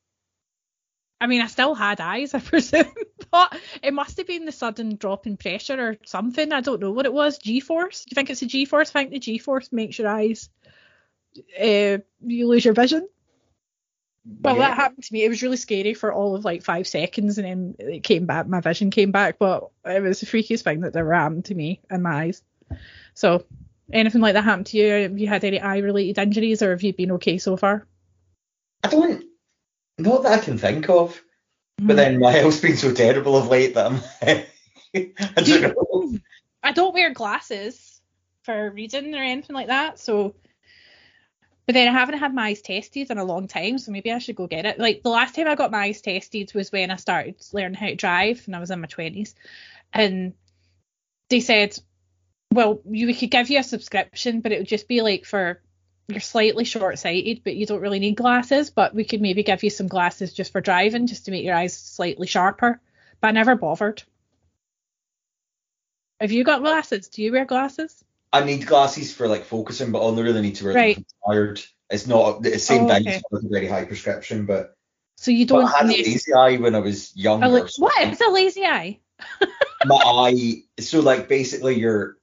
[1.19, 2.91] I mean I still had eyes I presume
[3.31, 6.91] but it must have been the sudden drop in pressure or something I don't know
[6.91, 9.97] what it was G-force do you think it's a G-force I think the G-force makes
[9.97, 10.49] your eyes
[11.59, 13.07] uh, you lose your vision
[14.41, 14.69] well, Yeah.
[14.69, 15.23] that happened to me.
[15.23, 18.47] It was really scary for all of like five seconds, and then it came back.
[18.47, 21.81] My vision came back, but it was the freakiest thing that ever happened to me
[21.91, 22.41] in my eyes.
[23.13, 23.45] So,
[23.91, 24.91] anything like that happened to you?
[24.91, 27.85] Have you had any eye-related injuries, or have you been okay so far?
[28.83, 29.25] I don't,
[29.97, 31.21] not that I can think of.
[31.79, 31.87] Mm-hmm.
[31.87, 34.01] But then my health's been so terrible of late that I'm,
[35.37, 36.17] I don't know.
[36.63, 38.01] I don't wear glasses
[38.43, 40.35] for reading or anything like that, so.
[41.65, 44.19] But then I haven't had my eyes tested in a long time, so maybe I
[44.19, 44.77] should go get it.
[44.77, 47.87] Like the last time I got my eyes tested was when I started learning how
[47.87, 49.33] to drive, and I was in my twenties,
[49.91, 50.33] and
[51.29, 51.77] they said,
[52.55, 55.61] well, you we could give you a subscription, but it would just be like for
[56.07, 58.69] you're slightly short-sighted, but you don't really need glasses.
[58.69, 61.55] But we could maybe give you some glasses just for driving, just to make your
[61.55, 62.79] eyes slightly sharper.
[63.21, 64.03] But I never bothered.
[66.19, 67.09] Have you got glasses?
[67.09, 68.03] Do you wear glasses?
[68.31, 70.95] I need glasses for like focusing, but I only really need to wear Right.
[70.95, 71.61] them I'm tired.
[71.89, 73.01] It's not the same Oh, thing.
[73.07, 73.15] okay.
[73.15, 74.75] It's not a very high prescription, but,
[75.17, 75.65] So you don't.
[75.65, 77.47] I had a lazy eye when I was younger.
[77.47, 78.07] la- what?
[78.07, 78.99] It's a lazy eye.
[79.85, 82.17] my eye so like basically your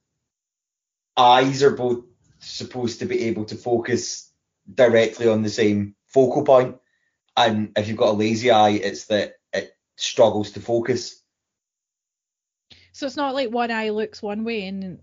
[1.17, 2.05] eyes are both
[2.39, 4.31] supposed to be able to focus
[4.73, 6.77] directly on the same focal point
[7.35, 11.21] and if you've got a lazy eye it's that it struggles to focus
[12.91, 14.99] So it's not like one eye looks one way and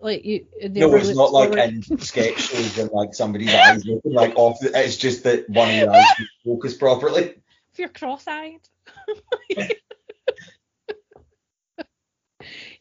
[0.00, 0.46] like you.
[0.60, 4.58] the no it's not like in sketch shows when like somebody's eyes looking like off
[4.60, 6.14] the, it's just that one eye
[6.44, 7.34] focus properly
[7.74, 8.60] if you're cross-eyed.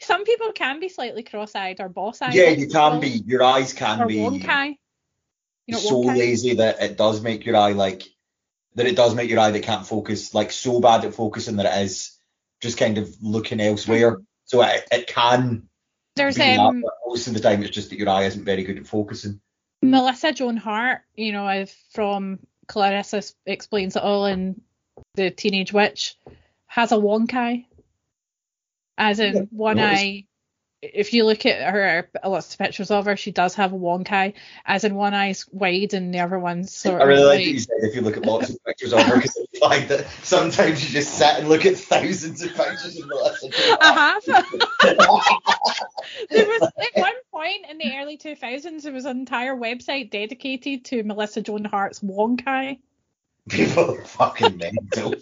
[0.03, 2.33] Some people can be slightly cross-eyed or boss-eyed.
[2.33, 4.77] yeah you can be your eyes can Or be wonk eye.
[5.67, 8.03] You know, so lazy that it does make your eye like
[8.75, 11.65] that it does make your eye that can't focus like so bad at focusing that
[11.77, 12.17] it is
[12.61, 14.17] just kind of looking elsewhere.
[14.45, 15.69] So it, it can
[16.15, 18.43] There's be that, um but most of the time it's just that your eye isn't
[18.45, 19.39] very good at focusing.
[19.81, 24.61] Melissa Joan Hart, you know, I've- from Clarissa explains it all in
[25.15, 26.15] the Teenage Witch,
[26.67, 27.65] has a wonk eye,
[28.97, 30.03] as in Yeah, one noticed.
[30.03, 30.25] eye.
[30.81, 33.77] If you look at her, uh, lots of pictures of her, she does have a
[33.77, 34.33] wonk eye,
[34.65, 37.45] as in one eye's wide and the other one's sort I really of like like,
[37.45, 39.87] that you said if you look at lots of pictures of her because I find
[39.87, 43.49] that sometimes you just sit and look at thousands of pictures of Melissa.
[43.49, 44.45] Joan I have.
[46.29, 50.83] There was at one point in the early 2000s, there was an entire website dedicated
[50.85, 52.79] to Melissa Joan Hart's wonk eye.
[53.47, 55.15] People are fucking mental.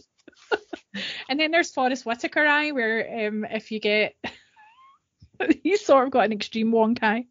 [1.30, 4.16] And then there's Forest Whitaker eye, where um, if you get,
[5.64, 7.26] he's sort of got an extreme wonk eye.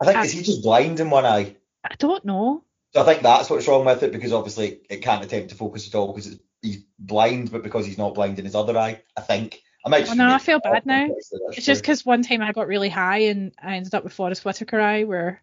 [0.00, 1.56] I think is he just blind in one eye?
[1.84, 2.64] I don't know.
[2.92, 5.88] So I think that's what's wrong with it because obviously it can't attempt to focus
[5.88, 9.20] at all because he's blind, but because he's not blind in his other eye, I
[9.20, 9.62] think.
[9.84, 10.08] I might.
[10.08, 11.08] Oh, no, I feel bad now.
[11.48, 14.44] It's just because one time I got really high and I ended up with Forest
[14.44, 15.42] Whitaker eye, where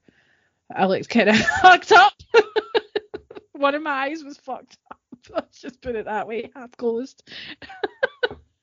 [0.73, 2.13] I looked kind of fucked up.
[3.53, 4.98] one of my eyes was fucked up.
[5.33, 7.23] Let's just put it that way, half closed.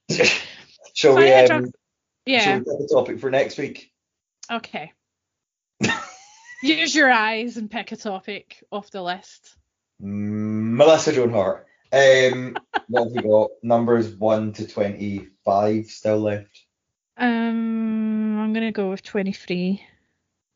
[0.95, 1.33] shall we?
[1.33, 1.73] Um, truck- Shall
[2.27, 2.59] Yeah.
[2.59, 3.93] we pick a topic for next week?
[4.51, 4.93] Okay.
[6.63, 9.57] Use your eyes and pick a topic off the list.
[10.03, 11.67] Mm, Melissa Joan Hart.
[11.93, 12.57] Um,
[12.89, 13.51] what have we got?
[13.63, 16.65] Numbers one to twenty-five still left.
[17.17, 19.81] Um, I'm gonna go with 23.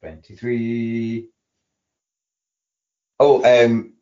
[0.01, 1.29] Twenty-three.
[3.21, 3.95] Oh, um,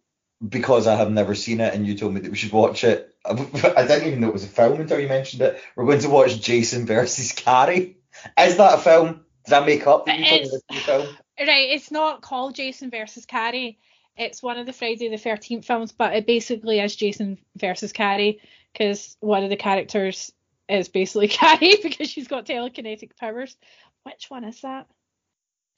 [0.47, 3.15] because I have never seen it and you told me that we should watch it.
[3.25, 5.61] I didn't even know it was a film until you mentioned it.
[5.75, 7.99] We're going to watch Jason versus Carrie.
[8.39, 9.25] Is that a film?
[9.45, 11.17] Did I make up that you told me film?
[11.39, 13.79] Right, it's not called Jason versus Carrie.
[14.17, 18.41] It's one of the Friday the 13th films, but it basically is Jason versus Carrie
[18.73, 20.33] because one of the characters
[20.69, 23.57] is basically Carrie because she's got telekinetic powers.
[24.03, 24.87] Which one is that?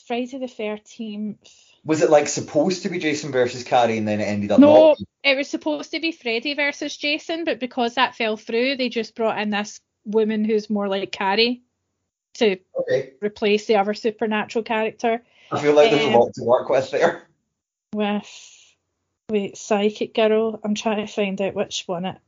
[0.07, 1.49] Friday the Thirteenth.
[1.85, 4.89] Was it like supposed to be Jason versus Carrie and then it ended up No,
[4.89, 4.99] not?
[5.25, 9.15] it was supposed to be Freddy versus Jason, but because that fell through, they just
[9.15, 11.63] brought in this woman who's more like Carrie
[12.35, 13.13] to Okay.
[13.21, 16.91] replace the other supernatural character I feel like there's Um, a lot to work with
[16.91, 17.27] there.
[17.93, 18.75] with
[19.31, 20.61] wait psychic girl.
[20.63, 22.19] I'm trying to find out which one it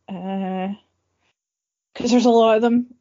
[1.93, 2.95] because there's a lot of them.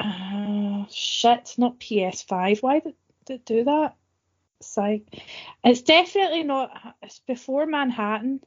[0.00, 2.62] Uh, shit, not PS5.
[2.62, 2.94] Why did
[3.26, 3.94] did it do that?
[4.60, 5.04] Psych.
[5.64, 6.70] It's definitely not.
[7.02, 8.40] It's before Manhattan.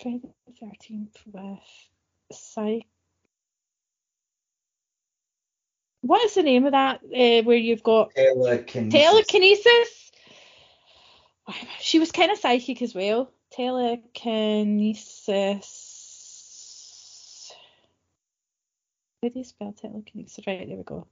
[0.00, 1.58] Friday the Thirteenth with
[2.32, 2.86] Psych.
[6.02, 7.00] What is the name of that?
[7.02, 8.92] Uh, where you've got Telekinesis.
[8.92, 10.10] telekinesis.
[11.80, 13.32] She was kind of psychic as well.
[13.52, 15.14] Telekinesis.
[19.22, 20.46] How do you spell telekinesis?
[20.46, 21.06] Right, there we go.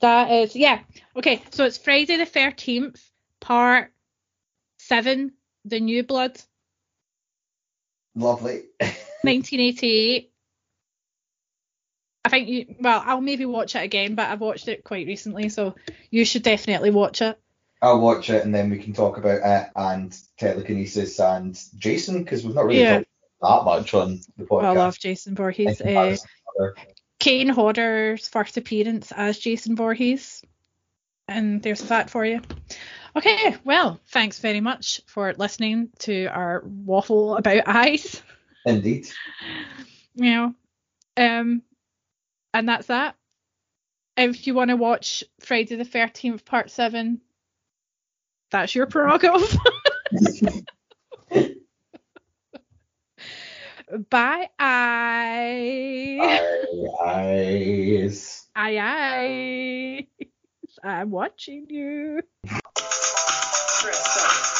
[0.00, 0.80] That is, yeah.
[1.16, 3.00] Okay, so it's Friday the 13th,
[3.40, 3.92] part
[4.78, 5.32] 7,
[5.64, 6.40] The New Blood,
[8.16, 8.62] Lovely.
[9.22, 10.30] 1988.
[12.24, 15.48] I think you, well, I'll maybe watch it again, but I've watched it quite recently,
[15.48, 15.74] so
[16.10, 17.38] you should definitely watch it.
[17.82, 22.44] I'll watch it and then we can talk about it and telekinesis and Jason because
[22.44, 22.98] we've not really Yeah.
[22.98, 23.08] talked
[23.42, 24.64] that much on the podcast.
[24.64, 25.80] I love Jason Voorhees.
[25.80, 26.76] Uh, comparison to other-
[27.24, 30.42] Kane Hodder's first appearance as Jason Voorhees.
[31.26, 32.42] And there's that for you.
[33.16, 38.20] Okay, well, thanks very much for listening to our waffle about eyes.
[38.66, 39.06] Indeed.
[40.14, 40.54] You know,
[41.16, 41.62] um,
[42.52, 43.16] and that's that.
[44.18, 47.22] If you want to watch Friday the 13th, part 7,
[48.50, 49.56] that's your prerogative.
[54.10, 54.48] Bye.
[54.58, 56.40] I.
[57.04, 58.46] Eyes.
[58.56, 60.06] Aye, aye.
[60.82, 62.22] I'm watching you.
[62.74, 64.53] Press